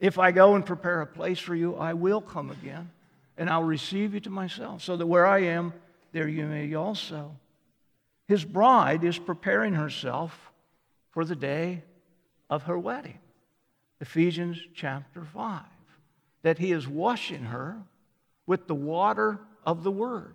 If 0.00 0.18
I 0.18 0.32
go 0.32 0.54
and 0.54 0.64
prepare 0.66 1.00
a 1.00 1.06
place 1.06 1.38
for 1.38 1.54
you, 1.54 1.76
I 1.76 1.94
will 1.94 2.20
come 2.20 2.50
again 2.50 2.90
and 3.36 3.50
I'll 3.50 3.64
receive 3.64 4.14
you 4.14 4.20
to 4.20 4.30
myself, 4.30 4.82
so 4.82 4.96
that 4.96 5.06
where 5.06 5.26
I 5.26 5.40
am, 5.40 5.72
there 6.12 6.28
you 6.28 6.46
may 6.46 6.66
be 6.66 6.74
also. 6.74 7.34
His 8.28 8.44
bride 8.44 9.02
is 9.02 9.18
preparing 9.18 9.74
herself 9.74 10.52
for 11.10 11.24
the 11.24 11.34
day 11.34 11.82
of 12.48 12.64
her 12.64 12.78
wedding. 12.78 13.18
Ephesians 14.00 14.58
chapter 14.74 15.24
5. 15.24 15.62
That 16.42 16.58
he 16.58 16.72
is 16.72 16.86
washing 16.86 17.44
her 17.44 17.76
with 18.46 18.66
the 18.66 18.74
water 18.74 19.40
of 19.64 19.82
the 19.82 19.90
word 19.90 20.34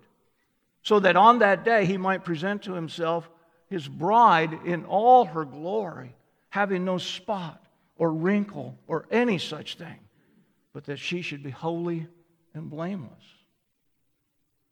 so 0.82 1.00
that 1.00 1.16
on 1.16 1.40
that 1.40 1.64
day 1.64 1.84
he 1.84 1.96
might 1.96 2.24
present 2.24 2.62
to 2.62 2.74
himself 2.74 3.28
his 3.68 3.86
bride 3.86 4.52
in 4.64 4.84
all 4.84 5.24
her 5.24 5.44
glory, 5.44 6.14
having 6.48 6.84
no 6.84 6.98
spot 6.98 7.62
or 7.96 8.12
wrinkle 8.12 8.78
or 8.86 9.06
any 9.10 9.38
such 9.38 9.76
thing, 9.76 9.98
but 10.72 10.84
that 10.84 10.98
she 10.98 11.22
should 11.22 11.42
be 11.42 11.50
holy 11.50 12.06
and 12.54 12.68
blameless. 12.68 13.24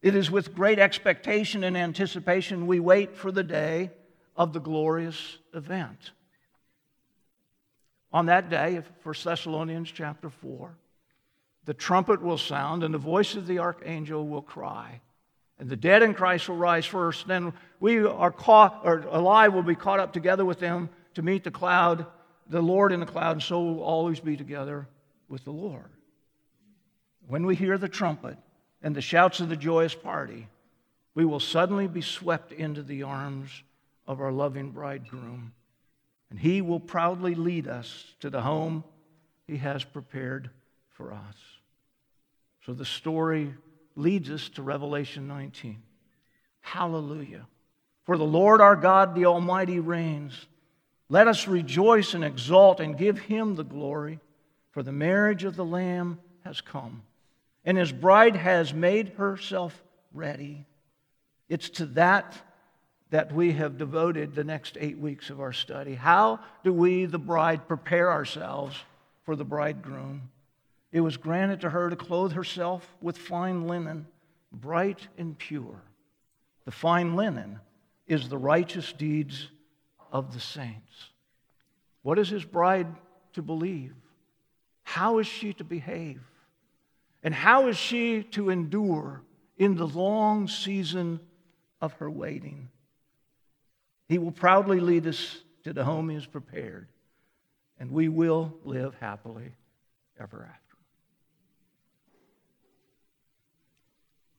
It 0.00 0.14
is 0.14 0.30
with 0.30 0.54
great 0.54 0.78
expectation 0.78 1.64
and 1.64 1.76
anticipation 1.76 2.66
we 2.66 2.80
wait 2.80 3.16
for 3.16 3.32
the 3.32 3.42
day 3.42 3.90
of 4.36 4.52
the 4.52 4.61
glorious 4.61 5.38
event. 5.52 6.12
On 8.12 8.26
that 8.26 8.48
day, 8.48 8.80
1 9.02 9.14
Thessalonians 9.22 9.90
chapter 9.90 10.30
4, 10.30 10.74
the 11.64 11.74
trumpet 11.74 12.22
will 12.22 12.38
sound 12.38 12.82
and 12.82 12.94
the 12.94 12.98
voice 12.98 13.34
of 13.34 13.46
the 13.46 13.59
archangel 13.59 14.26
will 14.26 14.42
cry. 14.42 15.02
And 15.59 15.68
the 15.68 15.76
dead 15.76 16.02
in 16.02 16.14
Christ 16.14 16.48
will 16.48 16.56
rise 16.56 16.86
first. 16.86 17.26
Then 17.26 17.52
we 17.80 18.04
are 18.04 18.30
caught, 18.30 18.82
or 18.84 18.98
alive 19.11 19.52
will 19.52 19.62
be 19.62 19.74
caught 19.74 20.00
up 20.00 20.12
together 20.12 20.44
with 20.44 20.61
them 20.61 20.88
to 21.14 21.22
meet 21.22 21.44
the 21.44 21.50
cloud, 21.50 22.06
the 22.48 22.62
Lord 22.62 22.92
in 22.92 23.00
the 23.00 23.06
cloud, 23.06 23.32
and 23.32 23.42
so 23.42 23.61
we'll 23.62 23.82
always 23.82 24.20
be 24.20 24.36
together 24.36 24.86
with 25.28 25.44
the 25.44 25.52
Lord. 25.52 25.90
When 27.26 27.44
we 27.44 27.56
hear 27.56 27.76
the 27.76 27.88
trumpet 27.88 28.38
and 28.82 28.94
the 28.94 29.02
shouts 29.02 29.40
of 29.40 29.48
the 29.48 29.56
joyous 29.56 29.94
party, 29.94 30.48
we 31.14 31.24
will 31.24 31.40
suddenly 31.40 31.88
be 31.88 32.00
swept 32.00 32.52
into 32.52 32.82
the 32.82 33.02
arms 33.02 33.50
of 34.06 34.20
our 34.20 34.32
loving 34.32 34.70
bridegroom, 34.70 35.52
and 36.30 36.38
he 36.38 36.62
will 36.62 36.80
proudly 36.80 37.34
lead 37.34 37.66
us 37.66 38.14
to 38.20 38.30
the 38.30 38.40
home 38.40 38.84
he 39.46 39.56
has 39.56 39.82
prepared 39.82 40.50
for 40.90 41.12
us. 41.12 41.36
So 42.64 42.72
the 42.72 42.84
story 42.84 43.54
leads 43.99 44.30
us 44.30 44.49
to 44.51 44.62
Revelation 44.62 45.26
19. 45.26 45.82
Hallelujah. 46.61 47.46
For 48.05 48.16
the 48.16 48.24
Lord 48.24 48.61
our 48.61 48.76
God, 48.76 49.14
the 49.14 49.26
Almighty, 49.26 49.80
reigns. 49.80 50.46
Let 51.09 51.26
us 51.26 51.49
rejoice 51.49 52.14
and 52.14 52.24
exult 52.24 52.80
and 52.80 52.96
give 52.96 53.18
him 53.18 53.55
the 53.55 53.64
glory, 53.64 54.20
for 54.70 54.82
the 54.82 54.92
marriage 54.92 55.44
of 55.44 55.57
the 55.57 55.64
Lamb 55.64 56.20
has 56.44 56.61
come, 56.61 57.03
and 57.64 57.76
his 57.76 57.92
bride 57.92 58.36
has 58.36 58.72
made 58.72 59.09
herself 59.16 59.82
ready. 60.12 60.64
It's 61.49 61.70
to 61.70 61.86
that 61.86 62.40
that 63.11 63.32
we 63.32 63.53
have 63.53 63.78
devoted 63.78 64.34
the 64.34 64.44
next 64.44 64.76
eight 64.78 64.99
weeks 64.99 65.30
of 65.30 65.40
our 65.40 65.53
study. 65.53 65.94
How 65.94 66.40
do 66.62 66.72
we, 66.74 67.07
the 67.07 67.18
bride, 67.18 67.66
prepare 67.66 68.12
ourselves 68.12 68.76
for 69.24 69.34
the 69.34 69.46
bridegroom? 69.46 70.28
It 70.91 71.01
was 71.01 71.16
granted 71.16 71.61
to 71.62 71.70
her 71.70 71.91
to 71.91 71.97
clothe 71.97 72.32
herself 72.32 72.97
with 73.01 73.18
fine 73.18 73.66
linen, 73.66 74.07
bright 74.53 75.07
and 75.18 75.36
pure. 75.39 75.82
The 76.64 76.70
fine 76.70 77.14
linen 77.14 77.61
is 78.07 78.28
the 78.28 78.39
righteous 78.39 78.93
deeds 78.93 79.49
of 80.11 80.32
the 80.32 80.41
saints. 80.41 81.11
What 82.03 82.18
is 82.18 82.28
his 82.28 82.45
bride 82.45 82.86
to 83.34 83.43
believe? 83.43 83.95
How 84.82 85.18
is 85.18 85.26
she 85.26 85.53
to 85.55 85.64
behave? 85.64 86.22
And 87.22 87.34
how 87.34 87.66
is 87.68 87.76
she 87.76 88.22
to 88.22 88.49
endure 88.49 89.22
in 89.59 89.76
the 89.76 89.86
long 89.86 90.49
season 90.49 91.20
of 91.80 91.93
her 91.95 92.11
waiting? 92.11 92.70
He 94.09 94.16
will 94.16 94.32
proudly 94.32 94.80
lead 94.80 95.07
us 95.07 95.43
to 95.64 95.74
the 95.74 95.84
home 95.84 96.09
he 96.09 96.14
has 96.14 96.24
prepared, 96.24 96.89
and 97.78 97.91
we 97.91 98.09
will 98.09 98.55
live 98.64 98.95
happily 98.99 99.53
ever 100.18 100.49
after. 100.51 100.67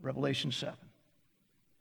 Revelation 0.01 0.51
7. 0.51 0.75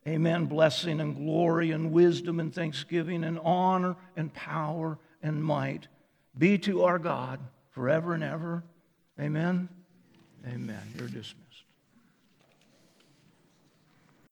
Amen. 0.06 0.46
Blessing 0.46 1.00
and 1.00 1.16
glory 1.16 1.70
and 1.72 1.92
wisdom 1.92 2.40
and 2.40 2.54
thanksgiving 2.54 3.24
and 3.24 3.38
honor 3.44 3.96
and 4.16 4.32
power 4.32 4.98
and 5.22 5.42
might 5.42 5.88
be 6.36 6.56
to 6.58 6.84
our 6.84 6.98
God 6.98 7.40
forever 7.70 8.14
and 8.14 8.24
ever. 8.24 8.64
Amen. 9.20 9.68
Amen. 10.46 10.80
You're 10.96 11.08
dismissed. 11.08 11.47